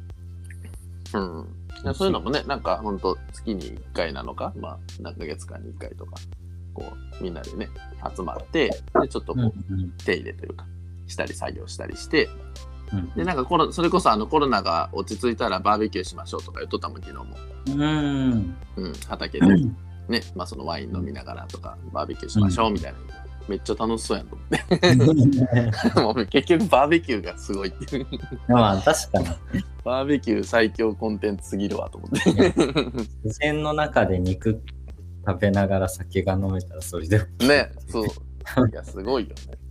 [1.14, 1.94] うん。
[1.94, 6.14] そういうのもね、なんか本当月に1回なのか、まあ、何ヶ月間に1回とか、
[6.72, 7.68] こう、みんなでね、
[8.16, 8.68] 集まって、
[9.00, 10.66] で、ちょっとうんこう、手入れというか、
[11.06, 12.28] したり作業したりして、
[12.92, 17.24] うんで、なんかコロ、それこそあのコロナが落ち着いたらバーベキューしましょうとか言っとったもん、昨日も。
[17.66, 18.56] うん。
[18.76, 19.46] うん、畑で。
[20.08, 22.98] ね、まあそのワイン飲みながらとか、バーベキューしましょうみたいな。
[23.48, 24.48] めっちゃ楽しそうやんと思っ
[25.94, 26.00] て。
[26.00, 28.06] もう結局バーベキューがすごいっていう。
[28.48, 29.26] まあ確かに。
[29.84, 32.54] バーベキュー最強コンテンツすぎるわと思って。
[33.24, 34.62] 自然の中で肉
[35.26, 37.18] 食べながら酒が飲めたらそれで。
[37.40, 38.04] ね、そう。
[38.04, 38.08] い
[38.72, 39.63] や、すごいよね。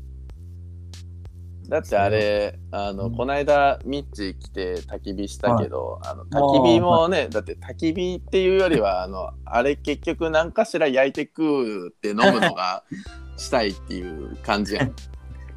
[1.70, 12.84] だってあれ、あの、うんこないだミッチ来て焚き火したけど、あの焚き火もね、だって焚き火っていうよりは、あの、あれ結局何かしら焼いて食うって飲むのが
[13.38, 14.94] したいっていう感じやん。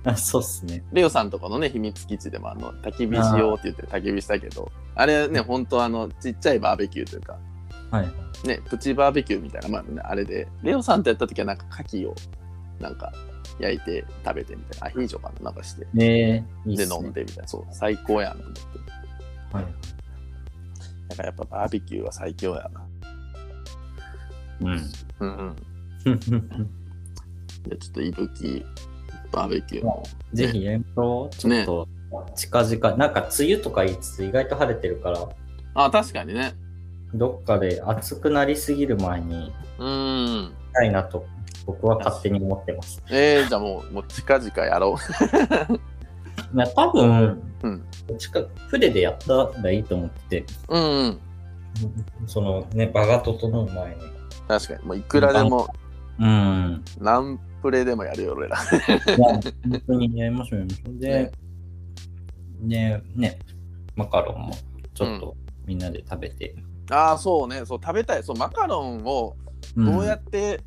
[0.04, 0.84] あ そうっすね。
[0.92, 7.38] レオさんとこのね、秘密基地でもあの、焚き火しようって言って焚き火したけど、あれね、本当あの、ちっちゃいバーベキューというか、
[7.90, 8.12] はい。
[8.46, 12.14] ね、プチバーベキューみたいな、まあね、あれで、レオさんとやった時はなんか牡蠣を、
[12.80, 13.12] なんか、
[13.58, 16.94] 焼いて食べてみたいな、アヒージョかななんかして、ねえ、いいでね。
[16.94, 18.60] 飲んでみたいな、そう、最高やんと思って。
[19.52, 19.64] はい。
[21.08, 22.86] だからやっぱバーベキューは最強やな。
[24.60, 24.90] うん。
[25.20, 25.56] うんうん。
[27.68, 28.64] で、ちょっといぶき
[29.32, 30.02] バーベキューも。
[30.32, 31.30] ぜひやりましょう。
[31.30, 31.88] ちょっと、
[32.34, 35.28] 近々、なんか梅雨とか言いつつ意外と晴れてるから、
[35.74, 36.54] あ、確かにね。
[37.14, 40.52] どっかで暑くなりすぎる前にうーん。
[40.72, 41.26] たいなと、
[41.66, 43.02] 僕は勝手に思ってます。
[43.10, 44.96] えー、じゃあもう、もう近々やろ
[46.52, 47.82] まあ多分、うん
[48.18, 50.76] 近く船でやったらいいと思ってて、う。
[50.76, 51.18] うんうん。
[52.26, 53.96] そのね、場が整う前に。
[54.46, 54.84] 確かに。
[54.84, 55.68] もういくらでも、
[56.18, 56.84] うん。
[57.00, 58.56] 何プレでもやるよ、俺ら。
[59.16, 59.40] 本
[59.86, 60.98] 当にやりましょう、やりましょう。
[60.98, 61.32] で、
[62.62, 63.38] で、ね、
[63.96, 64.54] マカロンも
[64.94, 65.36] ちょっと
[65.66, 66.54] みんなで食べて、
[66.90, 69.36] ああそうねそう食べたいそうマカロンを
[69.76, 70.60] どうやって、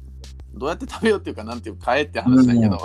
[0.53, 2.79] どうやって食べようっていうかなんていうか買えって話だけど、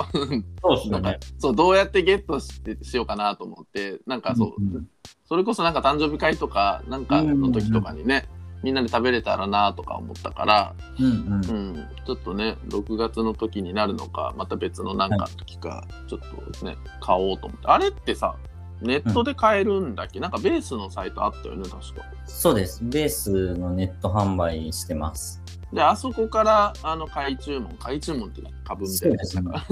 [0.62, 1.20] そうですなんかよね。
[1.38, 4.88] そうどうやってゲットしてしようかなと思ってなんかそう、うんうん。
[5.24, 8.28] それこそなんか誕生日会とかなんかの時とかにね、
[8.62, 11.32] みんなで食べれたらなとか思ったから、うんうん。
[11.32, 16.20] うん、ちょっとね6月の時になるのかまた別のなんかの時かちょっ
[16.58, 17.66] とね買おうと思って。
[17.66, 18.36] あれってさ
[18.82, 22.02] ネットで買えるんだっけ、なんかベースのサイトあったよね確か。
[22.26, 22.80] そうです。
[22.82, 25.40] ベースのネット販売してます。
[25.74, 29.16] であそこからあの買い注文買い注文って株みたいな。
[29.18, 29.64] やつだから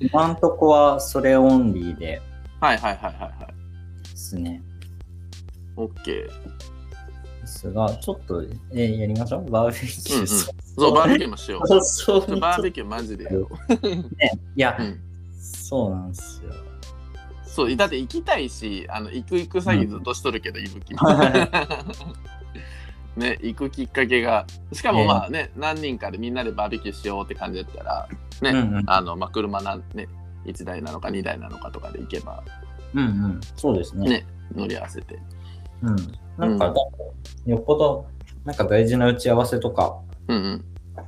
[0.00, 2.20] 今んとこはそれオンリーで。
[2.60, 4.08] はいはいはいはいはい。
[4.10, 4.62] ですね。
[5.76, 6.30] OK で
[7.46, 9.50] すが、ちょっと、えーやりましょう？
[9.50, 10.14] バーベキュー。
[10.16, 10.26] うんうん。
[10.28, 11.66] そうバーベキューもしよう。
[11.84, 12.40] そう。
[12.40, 13.46] バーベキューマジでやろう
[13.86, 14.04] い
[14.56, 15.00] や、うん。
[15.40, 16.52] そうなんですよ。
[17.46, 20.94] そうだって行きたいしあの行く行く詐欺ずっとしとるけど、いぶき
[23.18, 28.08] ね行くきっかけがしかもまあね、何人かでみんなでバーベキューしようって感じだったら
[28.40, 30.08] ね、うんうんあのまあ車なんね
[30.46, 32.42] 1台なのか2台なのかとかで行けば
[32.94, 33.40] うんうん。
[33.56, 34.08] そうですね。
[34.08, 35.18] ね乗り合わせて
[35.82, 35.96] うん。
[36.36, 36.74] なんか、
[37.46, 38.06] よっぽど、
[38.44, 40.64] なんか大事な打ち合わせとかうんうん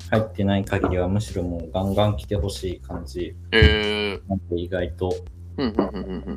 [0.09, 3.37] 入ってない限りは、むしろもうガンガン来てほしい感じ。
[3.53, 5.15] えー、なんか意外と。
[5.57, 6.37] うんうんうんうんうん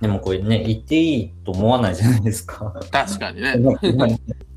[0.00, 2.72] でもこれね、言っていいと思わないじゃないですか。
[2.90, 3.52] 確かにね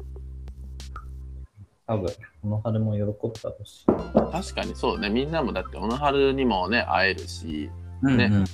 [1.85, 2.09] 多分、
[2.41, 3.85] この春も喜ぶだろうし。
[4.31, 5.09] 確かにそうね。
[5.09, 7.69] みんなもだって小野春にもね会えるし
[8.01, 8.45] ねうん。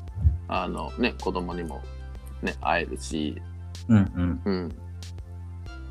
[0.48, 1.82] あのね子供にも
[2.42, 3.40] ね会えるし。
[3.88, 3.98] うん。
[3.98, 4.42] うん。
[4.46, 4.76] うん。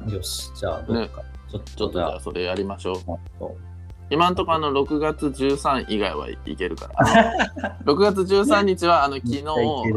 [0.07, 0.12] うん。
[0.12, 2.99] よし、じゃあ、どっか、ちょっちょっとじゃあ、それやりましょう。
[4.11, 6.95] 今んとこあの6月13以外はいけるから。
[7.76, 9.45] あの6月13日はあの昨日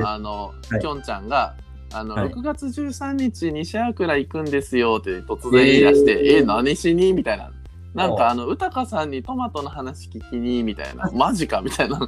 [0.06, 0.80] あのはい。
[0.80, 1.56] きょんちゃんが
[1.94, 2.30] あの、はい。
[2.30, 6.42] 6月13日西桜行くんですよって突然言い出して、ええー。
[6.44, 7.14] ー何しに？
[7.14, 7.52] みたいな。
[7.94, 11.10] なんおかあの豊さんにトマトの話聞きにみたいな。
[11.14, 11.62] マジか？
[11.62, 12.00] みたいな。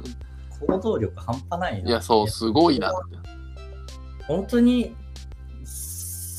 [0.66, 1.88] 行動力半端ないな。
[1.90, 3.18] いやそうすごいなって。
[4.26, 4.94] 本当に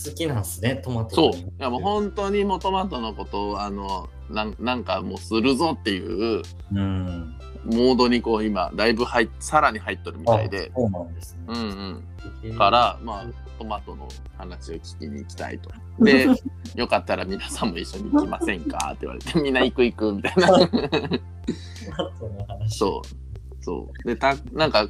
[0.07, 1.31] 好きなんですね、トマト。
[1.31, 1.41] がそう。
[1.41, 6.41] いやもう本当にもうトマトのことをあのなんなんかもうするぞっていう
[6.73, 7.35] うん。
[7.65, 11.39] モードにこう今だいぶ入っさらに入っとるみたいであそうなんですね。
[11.47, 12.03] うん
[12.43, 13.25] うんからまあ
[13.57, 14.07] トマトの
[14.37, 15.71] 話を聞きに行きたいと。
[15.99, 16.27] で
[16.75, 20.47] よかったら皆さんも一緒に行きませんかって言われてみんな行く行くみたいな。
[22.69, 24.87] そうそうでたなんか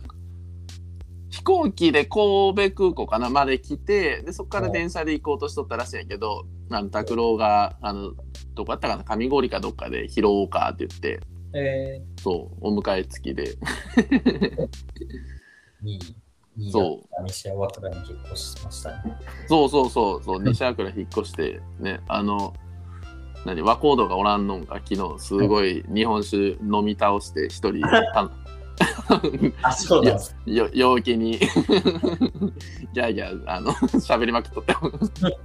[1.35, 8.13] 飛行機で神戸空港かなまで来てでそこから電車で行こうとしとったらしいんやけどあの拓郎があの
[8.53, 9.17] どこやったかな？
[9.17, 11.19] 上郡かどっかで拾おうかって言って
[11.53, 13.43] えそうお迎え付きで。
[13.43, 14.69] ー、
[15.83, 15.99] いい。
[16.57, 17.23] いいそう。
[17.23, 19.17] 西山倉に引っ越しましたね。
[19.49, 22.53] そうそうそうそう西桜引っ越してねあの
[23.45, 23.61] 何？
[23.61, 28.31] 和コードがおらんのんが昨日すごい日本酒飲み倒して一人た
[29.61, 30.35] あ、そうなんです。
[30.45, 31.37] よ陽気に。
[31.39, 33.71] ギャーギャーあの
[34.01, 34.79] 喋りまくっとったよ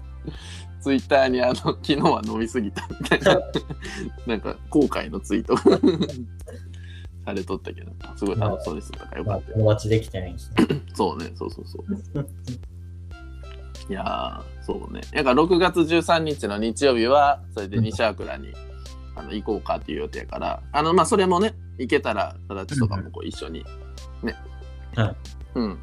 [0.80, 3.40] ツイッターにあの昨日は飲みすぎたみたいな。
[4.26, 5.56] なんか後悔のツイート。
[7.24, 7.92] されとったけど。
[8.16, 8.92] すごい楽しそうです。
[8.92, 9.50] だからよまあ、かった。
[9.50, 10.80] よ友達できてないんですね。
[10.94, 12.26] そうねそうそうそう。
[13.90, 15.00] いやーそうね。
[15.12, 18.54] だから6月13日の日曜日はそれで西桜に
[19.20, 20.62] あの行こうかっていう予定やから。
[20.72, 23.64] あのまあそれもね行けたらたちとかもこう一緒に
[24.22, 24.34] ね、
[24.94, 25.16] はい
[25.54, 25.78] うん。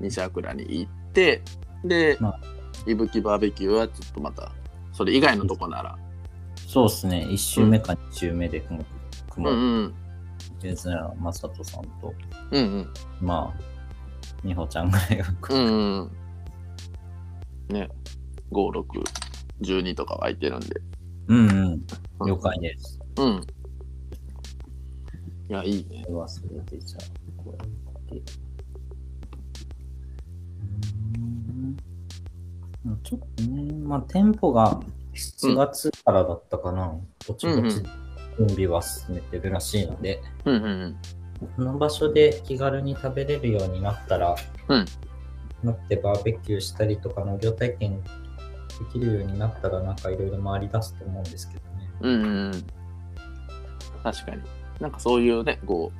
[0.00, 1.42] 西桜に行って
[1.84, 2.40] で、まあ。
[2.86, 4.52] いぶきバーベキューはちょっとまた
[4.92, 5.98] それ以外のとこなら。
[6.56, 7.26] そうですね。
[7.28, 8.86] 1週目か2週目で組む。
[9.30, 9.52] 組む。
[9.52, 9.94] うんうん。
[10.60, 12.14] デズナー、まさとさんと、
[12.50, 12.88] うんうん。
[13.20, 13.60] まあ、
[14.42, 16.10] みほちゃんぐらいがうんうん
[17.68, 17.88] ね。
[18.52, 20.80] 5612とかは空いてるんで
[21.28, 21.86] うんうん。
[22.26, 23.00] 了解です。
[23.18, 23.40] うん
[25.48, 27.02] いやいいねこれはそれでじゃあ、
[27.42, 27.68] こうやっ
[28.08, 28.16] て。
[28.16, 34.80] うーんちょっとね、まあ、店舗が
[35.14, 36.98] 7月からだったかな。
[37.28, 37.82] ぼちぼち
[38.38, 40.96] 準備は進めてるらしいので、うんうんうん
[41.54, 44.34] この場所で気軽に食べれるようになったら、
[44.68, 44.84] うん
[45.62, 48.02] なってバーベキューしたりとか農業体験
[48.78, 51.90] できるようになったら、なんかいろいろ回り出すと思うんですけどね。
[52.00, 52.26] うんうん。
[52.26, 52.66] うん
[54.02, 54.42] 確かに。
[54.80, 55.98] なんかそういうねこう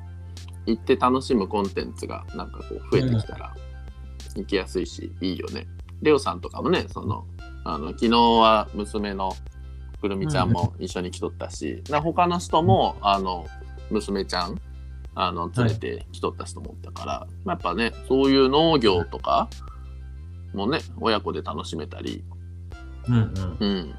[0.65, 3.53] 行って楽しむコンテンツがなんかこう増えてきたら
[4.35, 5.67] 行きやすいし、いいよね。
[6.01, 7.25] レオさんとかもねその
[7.65, 9.33] あの昨日は娘の
[9.99, 13.45] くるみちゃんも一緒に来とったし、な他の人もあの
[13.89, 14.61] 娘ちゃん
[15.15, 19.49] あの連れて来とった人もおったから、まあやっぱねそういう農業とか
[20.53, 22.23] もね親子で楽しめたり、
[23.09, 23.57] うんうん。
[23.59, 23.95] うん、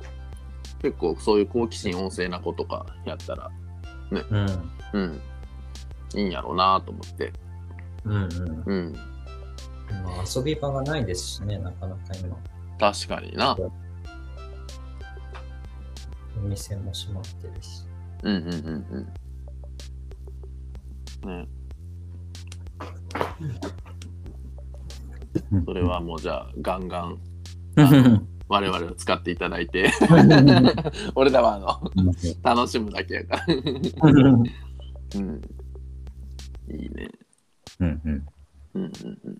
[0.83, 3.51] 結構そういう好奇心旺盛な子とかやったら
[4.11, 4.47] うん。
[4.93, 5.21] うん
[6.15, 7.33] いいんやろうなと思って
[8.05, 8.63] うんうん。
[8.67, 12.37] うんまあ、遊び場がないですしね、なかなか今。
[12.79, 13.57] 確かにな
[16.37, 17.85] お店も閉まってるし。
[18.23, 19.09] うんうんうんうん
[21.29, 21.49] ね
[25.53, 27.19] うんそれはもうじゃあガンガン
[28.49, 29.91] 我々を使っていただいて。
[31.15, 33.47] 俺らはあの楽しむだけやから。
[33.49, 33.53] う
[35.21, 35.41] ん。
[36.71, 37.11] いいね。
[37.81, 38.27] うんうん。
[38.75, 39.39] うんうんうん。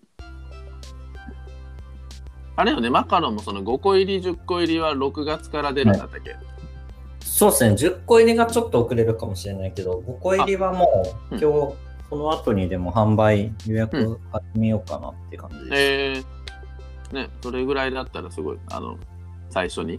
[2.55, 6.35] あれよねマカロンもその5個入り10個入りは6月から出るんだったっけ、
[7.21, 11.41] そうですね、10個入りがちょっと遅れるかもしれないけど、5個入りはもう、うん。
[11.41, 11.75] 今日、
[12.09, 15.69] この後にでも販売予約始めようかなって感じです。
[15.73, 16.25] えー、
[17.11, 18.97] ねそれぐらいだったらすごいあの
[19.49, 19.97] 最初に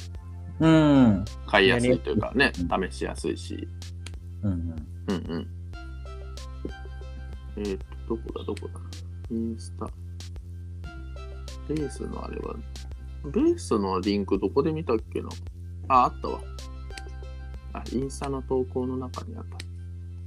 [0.61, 1.25] うん。
[1.47, 3.69] 買いやすいというかねうん試しやすいし。
[4.43, 5.17] うんうん。
[5.17, 5.47] うん
[7.57, 8.81] えー、とどこだどこだ。
[9.31, 9.87] インスタ。
[11.69, 12.55] ベースのあれは
[13.25, 15.29] ベースのリンクどこで見たっけな。
[15.89, 16.41] ああったわ。
[17.73, 19.45] あインスタの投稿の中にあっ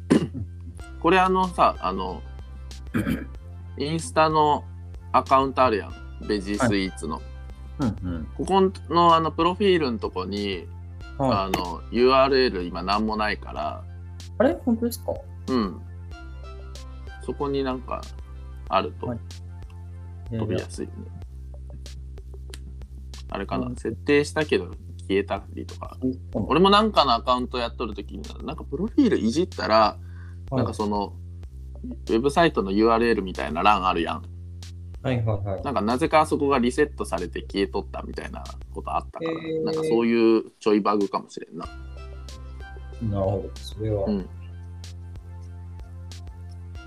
[0.10, 0.20] た。
[1.02, 2.22] これあのさあの
[3.78, 4.64] インスタの
[5.12, 7.22] アカウントあるやんベジスイーツの、
[7.80, 7.88] うん。
[7.88, 8.28] うん。
[8.38, 10.68] ここのあのプロフィールのとこに、
[11.20, 11.28] うん。
[11.28, 11.38] はい。
[11.40, 13.84] あの URL 今なんもないから。
[14.38, 14.58] あれ？
[14.66, 15.14] 本当ですか？
[15.48, 15.82] うん。
[17.26, 18.02] そこになんか
[18.70, 19.08] あると。
[19.08, 19.20] はい。
[20.32, 20.94] 飛びやすいね、
[23.30, 23.76] あれかな、うん。
[23.76, 24.72] 設定したけど
[25.08, 25.98] 消えたりとか。
[26.02, 26.18] うん。
[26.48, 29.98] 俺もなんかのアカウントやっとるときになんかプロフィールいじったら、
[30.52, 31.14] なんかその
[31.84, 34.24] ウェブサイトの URL みたいな欄あるやん
[35.04, 35.64] はいはいはい。
[35.64, 38.44] なんかなぜかあそこがリセットされて消えとったみたいな
[38.74, 41.66] ことあったから、へーなんかそういうちょいバグかもしれんな。
[43.10, 43.50] なるほど。
[43.56, 44.06] それは。
[44.06, 44.30] うん。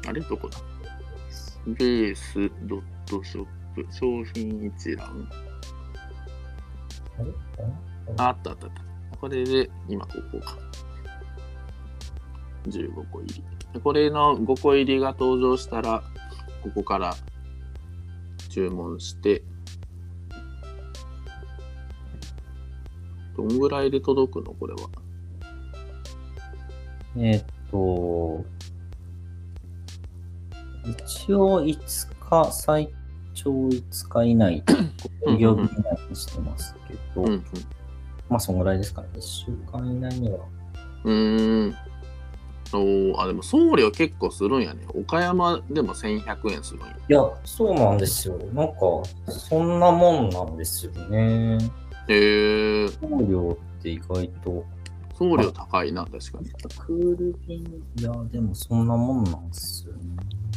[0.09, 0.59] あれどこだ？
[1.67, 5.29] ベースドットショップ商品一覧
[7.19, 7.31] あれ？
[8.17, 8.73] ああったあったあっ
[9.11, 9.17] た。
[9.19, 10.57] これで今ここか。
[12.69, 13.45] 15個入り。
[13.75, 16.03] でこれの5個入りが登場したら、
[16.63, 17.15] ここから
[18.57, 19.43] 注文して、
[23.37, 24.55] どんぐらいで届くの？
[24.55, 24.89] これは。
[27.19, 28.47] えーっと、
[31.05, 32.91] 一応5日、最
[33.35, 34.65] 長5日以内、
[35.29, 37.45] 営業日以内にしてますけど、うんうん。
[38.31, 39.09] まあそんぐらいですかね。
[39.17, 40.39] 1週間以内には。
[41.05, 41.75] うーん。
[42.73, 44.81] おーあ、でも送料結構するんやね。
[44.95, 46.97] 岡山でも1100円するんや。
[47.09, 48.37] いや、そうなんですよ。
[48.53, 48.75] なんか、
[49.29, 51.59] そんなもんなんですよね。
[52.09, 54.65] へえ、送料って意外と。
[55.15, 56.51] 送料高いな、確かに。
[56.79, 57.65] クール便、
[57.99, 60.01] いや、でもそんなもんなんですよね。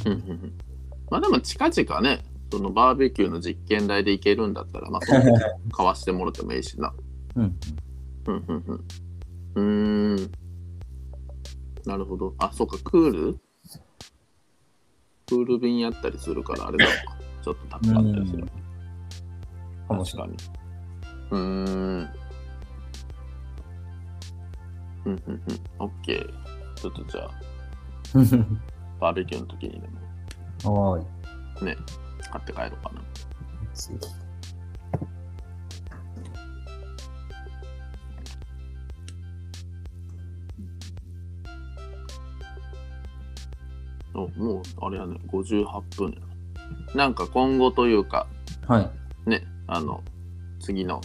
[0.06, 0.54] うんうんうん
[1.10, 5.18] まあでも近々ね、そのバーベキューの実験台で行けるんだったら、まあそこ
[5.76, 6.94] 買わしてもらってもいいしな。
[7.36, 7.56] うん。
[8.28, 8.64] うんうん
[9.56, 10.16] うん。
[10.16, 10.32] うーん。
[11.86, 12.36] なるほど。
[12.38, 13.40] あ、そうか、クール？
[15.28, 16.92] クール便やったりするから、あれだわ。
[17.44, 18.48] ちょっと高かったりする。
[19.88, 20.38] 確かに。
[21.32, 22.10] うーん。
[25.06, 25.44] うんうんうん。
[25.80, 26.74] オッケー。
[26.76, 27.32] ちょっとじゃあ、
[29.00, 29.88] バーベキューの時にで
[30.66, 31.04] もはい。
[31.66, 31.76] ね、
[32.32, 33.02] 買って帰ろうかな。
[44.38, 46.20] もう、あれやね、58分や
[46.96, 47.06] な。
[47.06, 48.28] なんか今後というか、
[48.68, 48.82] は
[49.26, 49.30] い。
[49.30, 50.04] ね、あの、
[50.60, 51.02] 次の、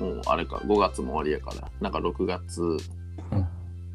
[0.00, 2.62] もうあれか、5月も終わりやから、なんか6月、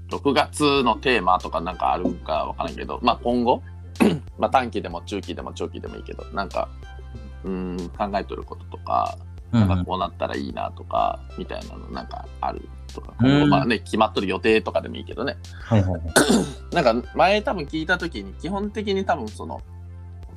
[0.10, 3.62] 6月のテーマとかなんかあるんかわからんけど、まあ今後、
[4.40, 6.70] まあ短期でも中期でも長期でもいいけど、なんか、
[7.44, 15.38] うーん、考えとることとか、うんなんかこうなったらいいなとか、みたいなのなんかあるとか、うん今後まあね、決まっとる予定とかでもいいけどね。
[15.64, 16.02] はいはいはい。
[16.76, 19.62] なんか前多分聞いた時に、基本的に多分その、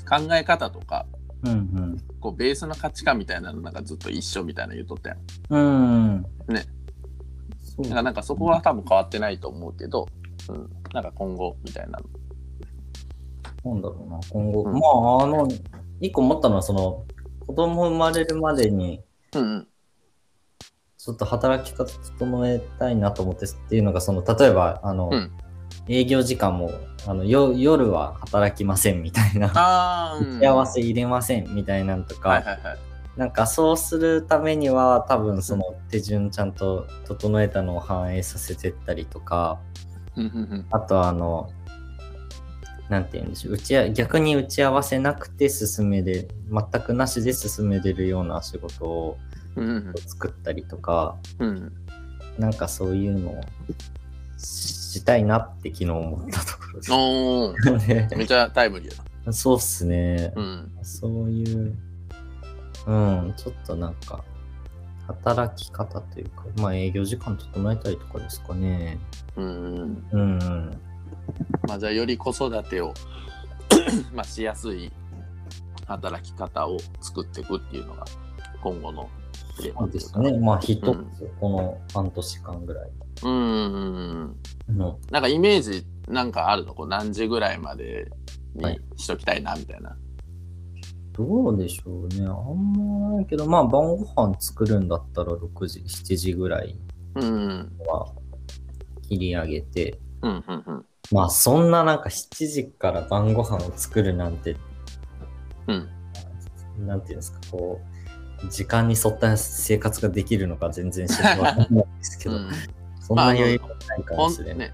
[0.09, 1.07] 考え方とか、
[1.43, 5.19] うんこうベースの価値観みたいなのなんかずっと一緒みたいなの言うとったやん。
[5.51, 6.27] うん。
[6.49, 6.55] うん。
[6.55, 6.65] ね。
[7.63, 10.07] そうだからなんかそこは多分変わってないと思うけど、
[10.51, 13.73] うん、なんか今後みたいなの。
[13.73, 14.63] なんだろうな、今後。
[14.65, 15.49] うんまあ、あの、
[16.01, 17.05] 一個思ったのは、その、
[17.51, 19.03] 子供生まれるまでに、
[19.35, 19.69] うんうん。
[20.97, 25.33] ちょっと働き方整えたいなと思ってっていうのが、その、例えば、あの、うん
[25.89, 26.71] 営業時間も、
[27.07, 30.41] あの、よ夜は働きませんみたいな、ああ、うん。
[30.41, 32.79] 幸せ入れませんみたいなのとか、はいはいはい。
[33.17, 39.59] なんかそうするためには多分その手順ちゃんと整えたのを反映させてったりとか、
[40.71, 41.51] あとはあの、
[42.91, 49.17] なんて言うんでしょう、打ちあ逆に打ち合わせなくて進めで、全くなしで進めれるような仕事を
[49.57, 51.73] うんうん作ったりとか、うん
[52.39, 53.41] なんかそういうのを
[54.39, 58.17] したいなって昨日思ったところです。
[58.17, 58.93] めちゃタイムリー
[59.27, 60.33] やそうっすね。
[60.35, 60.43] な。
[60.43, 60.73] うん。
[60.83, 61.77] そういう、
[62.87, 64.25] うん、ちょっとなんか、
[65.07, 68.99] 働き方というか、まあ営業時間整えたりとかですかね。
[69.37, 70.05] うん。
[70.11, 70.81] うん。
[71.71, 72.93] まあじゃあより子育てを
[74.13, 74.91] まあしやすい
[75.87, 78.05] 働き方を作っていくっていうのが
[78.61, 79.09] 今後の
[79.63, 79.87] テーマ。
[79.87, 80.37] ですね。
[80.39, 81.07] まあ一つ、うん
[81.39, 82.91] この半年間ぐらい
[83.23, 84.37] うんうんうん
[84.69, 84.77] うん。
[84.79, 84.99] の。
[85.13, 86.75] なんかイメージなんかあるの？
[86.75, 88.11] こう何時ぐらいまで
[88.57, 89.97] にはいしときたいなみたいな。
[91.13, 92.27] どうでしょうね。
[92.27, 96.77] あんまないけど、まあ晩ご飯作るんだったら6時、7時ぐらい
[97.15, 97.73] うん。
[97.87, 98.13] は
[99.03, 100.85] 切り上げて、うんうんうん。
[101.13, 104.57] まあそんななんか7時から晩ご飯を作るなんて、
[105.67, 105.89] うん。
[106.87, 107.81] なんていうんですか、こ
[108.45, 112.51] う、時間に沿った生活ができるのか全然知らないん ですけど、うん
[113.01, 114.69] そんな余裕がないかもしれない。
[114.69, 114.73] ね、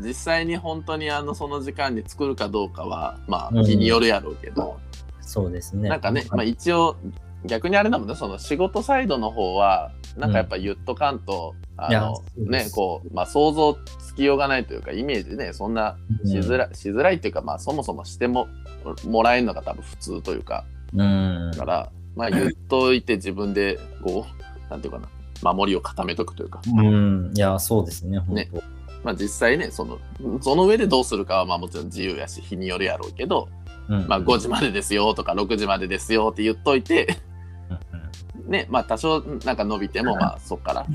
[0.00, 4.80] 実際に本当にあのその時間に作るかどうかはまうんあ日によるやろうけど、
[5.20, 5.90] そうですね。
[5.90, 6.96] なんかね、まあ、一応
[7.46, 18.48] 逆にあれだもんねその仕事サイドの方はなんかやっぱ言っとかんと、あいやのねこう、まあ、想像つきようがないというかイメージねそんなしづら,、しづらいっていうか、まあ、そもそもしても
[19.04, 20.64] もらえるのが多分普通というか。
[20.94, 21.50] うん。
[21.52, 24.26] だから、まあ、言っといて自分でこ
[24.68, 25.08] うなんていうかな
[25.52, 27.32] 守りを固めとくというか、うん。
[27.34, 28.48] いや、そうですね、本ね。
[28.52, 28.62] 当。
[29.02, 29.98] まあ、実際ねその
[30.40, 33.48] その上でどうするかはまあもちろん自由やし日によるやろうけど、
[33.88, 34.06] うん。
[34.06, 37.33] まあ、5時までですよとか6時までですよって言っといてうん
[38.46, 40.86] ねまあ多少なんか伸びてもまあそっから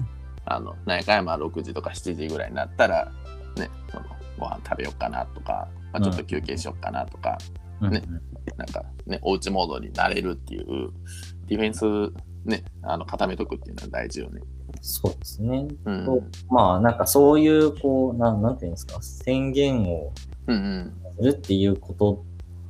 [0.46, 3.12] あの何やかんやまあ6時とか7時ぐらいになったら
[3.58, 4.06] ねその
[4.38, 7.38] ご飯食べようかなとか、まあ、ちょっと休憩しようかなとか、
[7.82, 7.92] うん。
[7.92, 8.04] ね
[8.58, 10.90] なんかねおうちモードになれるっていう
[11.48, 12.14] ディフェンス
[12.46, 14.42] ねあの固めとくっていうのは大事よね。
[14.82, 15.68] そうですね。
[15.86, 16.06] うん。
[16.06, 20.14] とまあ、なんかそういう、こう、なんなんていうんですか、宣言を
[20.48, 20.94] うんうん。
[21.18, 22.24] するっていうこと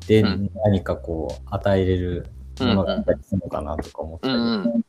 [0.08, 0.52] でうん。
[0.64, 2.28] 何かこう、与えれる
[2.64, 4.34] ものがあったりするのかなとか思ったり。
[4.34, 4.86] うんうん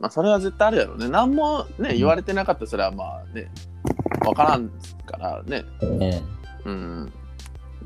[0.00, 1.08] まあ、それは絶対あるやろうね。
[1.08, 3.50] 何もね、言われてなかったらそれはまあね、
[4.26, 4.70] わからん
[5.04, 5.64] からね。
[5.98, 6.22] ね
[6.64, 7.12] うん。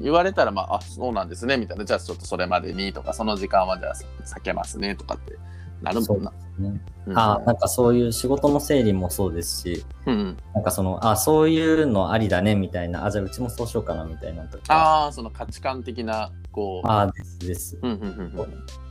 [0.01, 1.85] 言われたらまあ、あ、そうなんですね、みたいな。
[1.85, 5.37] じゃあちょっとそれまでにとか、その時間はじゃあ避けますね、とかって
[5.82, 6.30] なるもんな。
[6.59, 10.37] ねうんあなんかそういう仕事の整理もそうですし、うん。
[10.55, 16.89] なんかその、あそういうのありだねみたいな、あ、じゃあうちもそうしようかなみたいなとか、ああ、その価値観的な、こう。
[16.89, 18.84] あですですうんうんうんうん。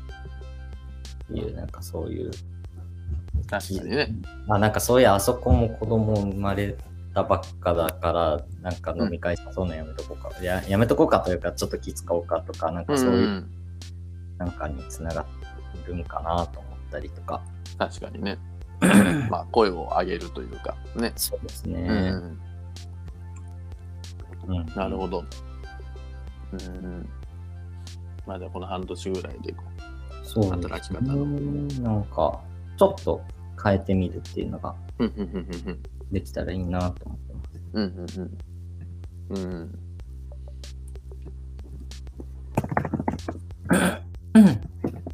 [1.32, 2.32] っていう、なんかそういう、
[3.50, 4.10] 確かにね。
[4.50, 6.78] あ、なんかそういうあそこも子供生まれ
[7.14, 13.50] たばっかだから、なんか飲み会そうのやめとこうか、ややめとこうかというか、ちょっと気使おうかとか、なんかそういう、ん。
[14.38, 15.26] なんかにつなが
[15.86, 17.42] るんかなと思ったりとか、
[17.78, 18.38] 確かにね。
[19.30, 21.14] まあ、声を上げるというか、ね。
[21.16, 21.82] そうですうんね。
[21.82, 22.40] うん。
[24.48, 25.24] うんなるほど。
[26.52, 27.10] うん。
[28.26, 29.73] まあ、じゃあこの半年ぐらいでこう
[30.34, 31.26] そう働き方の。
[31.84, 32.42] なんか、
[32.76, 33.22] ちょっと
[33.64, 37.62] 変えてみるっていうのがうんうんうんうんできたらいいなと思ってます。
[37.74, 37.84] うん。
[39.30, 39.80] うん。
[44.34, 44.62] うんうん。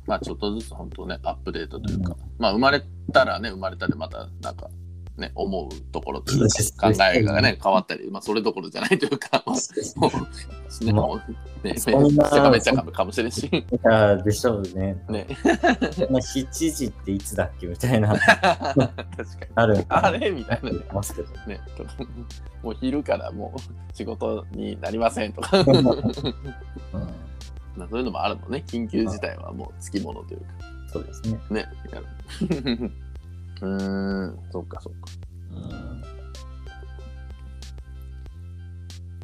[0.05, 4.70] まあちょっとずつ本当ねアップデートというか、まあ生まれたらね生まれたでまたなんか
[5.20, 6.47] ね思うところという
[6.78, 11.22] か考えがね変わったりまあそれどころじゃないというかもうねも
[11.63, 14.97] うねそんなせかめっちゃかもかもしれんしいやでしょうね。
[15.09, 15.28] ね
[16.09, 18.95] まあ7時っていつだっけみたいな、 確かに
[19.55, 21.30] あるあれみたいなねますけど。
[21.47, 21.59] ね
[22.63, 25.84] もう昼からもう仕事になりませんとかうん
[27.76, 28.63] まあ、そういうのもあるのね。
[28.67, 30.45] 緊急事態はもうつきものというか。
[30.91, 31.39] そうですね。
[31.49, 31.65] ね。
[33.62, 34.99] うーん、そっかそっか。
[35.51, 35.55] う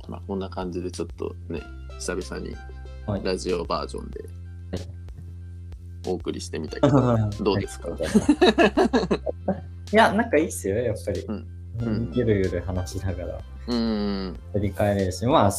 [0.09, 0.11] ん。
[0.11, 1.61] まあ、こんな感じでちょっとね、
[1.99, 2.55] 久々に
[3.07, 3.23] はい。
[3.23, 4.27] ラジオバージョンでは
[4.77, 4.81] い。
[6.07, 7.89] お送りしてみたけど、 どうですか？
[7.89, 7.93] い。
[9.95, 11.21] や、なんかいいっすよ、やっぱり。
[11.21, 11.47] うん。
[11.81, 12.11] うん。
[12.13, 13.39] ゆるゆる話しながら。
[13.67, 15.51] うーん、振り返れるし、まあ、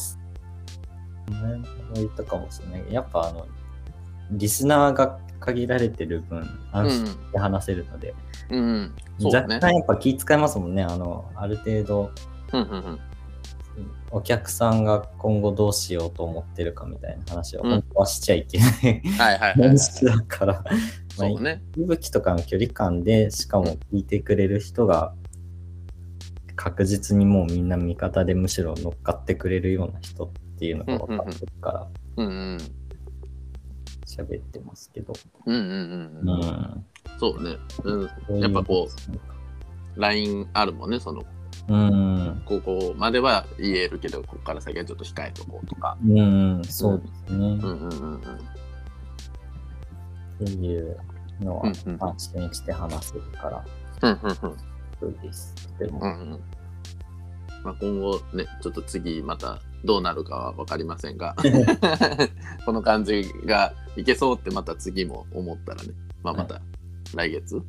[1.95, 2.93] 言ったかもしれない。
[2.93, 3.47] やっぱあの、
[4.31, 8.17] リスナーが限られてる分、う安心ん、して話せるので、うん、
[8.49, 9.39] そうね。
[9.39, 12.11] 若干やっぱ気遣いますもんね、あの、ある程度、
[12.53, 13.01] うん、うん、うん。
[14.11, 19.69] お客さんが今後どうしようと思ってるかみたいな話を本当はしちゃいけない、はいはいはい、はい。
[19.69, 21.63] 話だから、ま あそうね。
[21.77, 25.15] 息吹とかの距離感で、しかも聞いてくれる人が、
[26.55, 32.59] 確実にもうみんな味方でむしろ乗っかってくれるような人っていうのが分かってるから、うんうん。
[34.07, 35.13] 喋ってますけど。
[35.45, 35.65] うんうんう
[36.25, 36.87] うん。
[37.15, 37.19] ん。
[37.19, 37.57] そうね。
[37.85, 38.41] うん。
[38.41, 38.89] やっぱこ
[39.97, 41.23] LINE あるもんね、その、
[41.69, 42.43] うん。
[42.45, 45.97] ここまでは言えるけど、ここから先はちょっと控えとこうとか。
[46.07, 47.39] うん、そうですね。
[47.39, 48.19] うんうんうんうん。
[48.19, 48.21] っ
[50.39, 50.97] ていう
[51.41, 53.65] のはうんうん安心して話せるから、
[54.03, 54.37] うんうんうん。
[55.01, 55.55] そうです。
[55.79, 56.41] でも、うんうん
[57.63, 61.35] まあ、今後ね、ちょっと次またどうなるかは分かりませんが、
[62.65, 65.91] この感じがいけそうってまた次も思ったらね、
[66.23, 66.61] まあ、また
[67.17, 67.61] 来月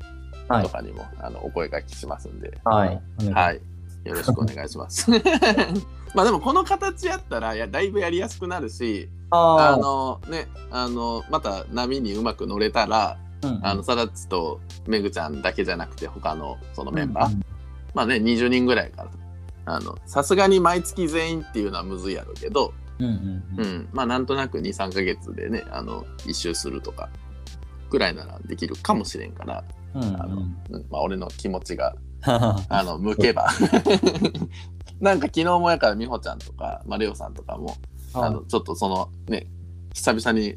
[0.48, 0.64] はい。
[0.64, 0.70] と。
[0.70, 3.02] かにも、あのお声掛けしますんで、はい。
[3.34, 3.62] はい、
[4.04, 5.10] よろしくお願いします。
[6.16, 13.66] まあでもこの形やったらいやだいぶやりやすくなるしああのねあのまた波にうまく乗れたらーうん。
[13.66, 17.42] あのサダッツとメグちゃんだけじゃなくて他のそのメンバー、うん
[17.94, 19.10] まあね、20人ぐらいから。
[19.66, 27.10] あの、さすがに毎月全員っていうのはむずいやろうけど、うんまあなんとなく2、3ヶ月でね、あの、一周するとか、
[27.90, 29.64] ぐらいならできるかもしれんから、
[29.96, 33.48] うんうんあの、うん、まあ俺の気持ちが、は あの、向けば。
[35.00, 37.76] なんか昨日もやから美穂ちゃんとか、まあレオさんとかも、
[38.14, 39.48] あの、ちょっとそのね、
[39.94, 40.56] 久々に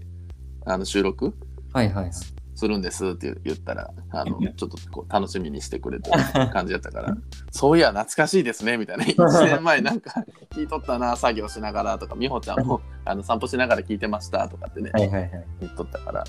[0.64, 1.35] あの収録
[1.72, 2.12] はいはいはい。
[2.61, 6.18] するんですって言ったら、あの、ちょっとこう楽しみにしてくれてる
[6.53, 7.16] 感じだったから、
[7.51, 9.05] そういや、懐かしいですね、みたいな。
[9.05, 10.12] 1年前なんか
[10.51, 15.31] 聞いとったな、作業しながらとか、美穂ちゃんもあの散歩しながら聞いてましたとかってね、はいはいはい。
[15.61, 16.24] 言っとったから、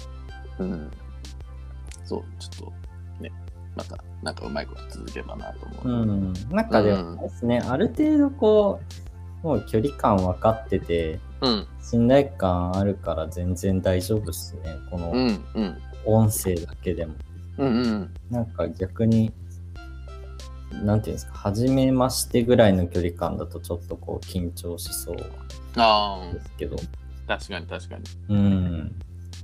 [0.60, 0.92] うん。
[2.04, 2.72] そう、ちょっ
[3.18, 3.32] とね、
[3.76, 6.02] またなんかうまいこと続ければなと思う。
[6.02, 6.34] うん。
[6.50, 8.80] なんかでもですね、ある程度こ
[9.44, 14.78] う、もう距離感分かってて、うん、信頼感あるから全然大丈夫っすね。
[14.92, 17.16] このうん、うん、音声だけでも。
[17.58, 18.14] うん、うん。
[18.30, 19.34] なんか逆に、
[20.84, 25.18] なんていうんですか、初めましてぐらいの距離感だとちょっとこう緊張しそう
[25.78, 26.78] ああで、すけど。
[27.28, 28.04] 確かに確かに。
[28.30, 28.96] うん。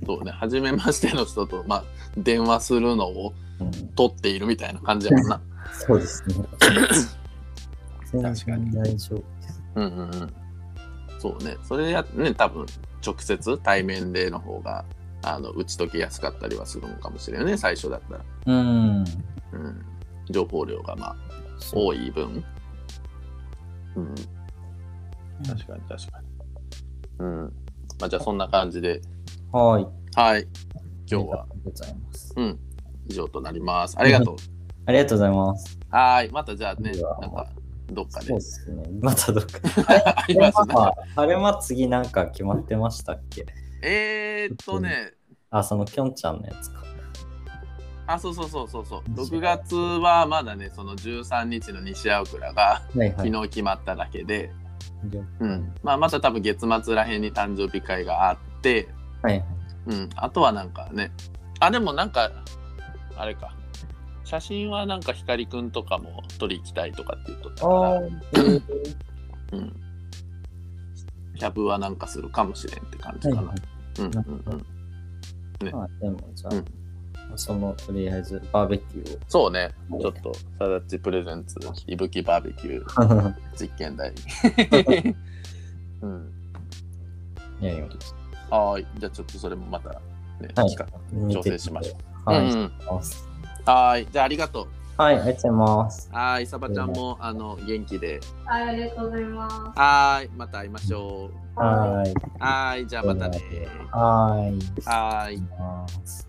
[0.06, 1.84] そうね、初めましての人と、まあ、
[2.16, 5.40] 電話するのをうん、取っているみたいな感じやもんな。
[5.72, 6.34] そうですね。
[8.12, 9.62] 全確かに然大丈夫です。
[9.74, 10.32] うんうんうん。
[11.18, 12.66] そうね、それやね、多分
[13.04, 14.84] 直接対面での方が、
[15.22, 18.24] あの打ち解きやすかったりはするのかもしれないね、最初だったら。
[18.46, 18.98] うん。
[18.98, 19.84] うん。
[20.30, 21.16] 情報量がまあ
[21.72, 22.44] 多い分。
[23.96, 24.14] うん。
[25.44, 26.26] 確かに確かに。
[27.18, 27.52] うん。
[28.00, 29.00] まあじゃあそんな感じで、
[29.52, 29.86] はい。
[30.14, 30.46] はい。
[31.10, 32.34] 今日はございます。
[32.36, 32.58] うん。
[33.08, 33.96] 以上となります。
[33.98, 34.36] ありがとう。
[34.86, 35.78] ありがとうございます。
[35.90, 36.28] はい。
[36.30, 37.46] またじゃあねなんか、
[37.90, 38.40] どっかでそうで。
[38.42, 38.82] すね。
[39.00, 39.60] またどっか。
[40.16, 40.74] ありますね。
[41.16, 43.46] 晴れ間次なんか決まってましたっけ？
[43.82, 45.12] えーっとね、
[45.50, 46.82] あ、そのきょんちゃんのやつか。
[48.06, 49.02] あ、そうそうそうそうそう。
[49.12, 53.12] 6月はまだね、その13日の西青倉がはいはい。
[53.12, 54.50] 昨日決まっただけで、
[55.04, 55.74] 了うん。
[55.82, 58.88] まあ、また多分月末らへんに誕生日会があって、
[59.22, 59.44] はいはい。
[59.88, 60.10] うん。
[60.16, 61.10] あとはなんかね、
[61.60, 62.30] あ、でもなんか、
[63.16, 63.54] あれか。
[64.24, 68.62] 写真はなんか光くんとかも撮り行きたいとかって言っとったあから、ーえー
[69.52, 69.76] うん。
[71.38, 73.42] キャブはなんかするかもしれんって感じかな。
[73.42, 73.58] はいはい
[74.00, 75.66] うんうんうん。
[75.66, 76.64] ねまあでもじゃあ、うん
[77.36, 79.20] そのとりあえずバーベキューを。
[79.28, 81.56] そうね、ちょっと、サダッチプレゼンツ、
[81.86, 84.12] いぶきバーベキュー 実験台。
[86.00, 86.32] うん。
[87.60, 88.14] やります。
[88.50, 88.86] はい。
[88.98, 91.96] じゃあちょっとそれもまた、ね、はい調整しましょ
[92.26, 92.30] う。
[92.30, 92.50] はい。
[92.50, 93.28] うんうんします
[93.64, 94.06] はい。
[94.10, 94.68] じゃあありがとう。
[94.98, 96.10] はい、ありがとうございます。
[96.12, 96.46] はい。
[96.46, 98.18] サバちゃんも、あの、元気で。
[98.44, 99.78] はい、ありがとうございます。
[99.78, 100.30] はい。
[100.36, 101.60] また会いましょう。
[101.60, 102.14] はい。
[102.40, 102.86] はい。
[102.86, 103.40] じゃあまたね。
[103.92, 104.88] はい。
[104.88, 105.38] はい。
[105.56, 106.27] ます。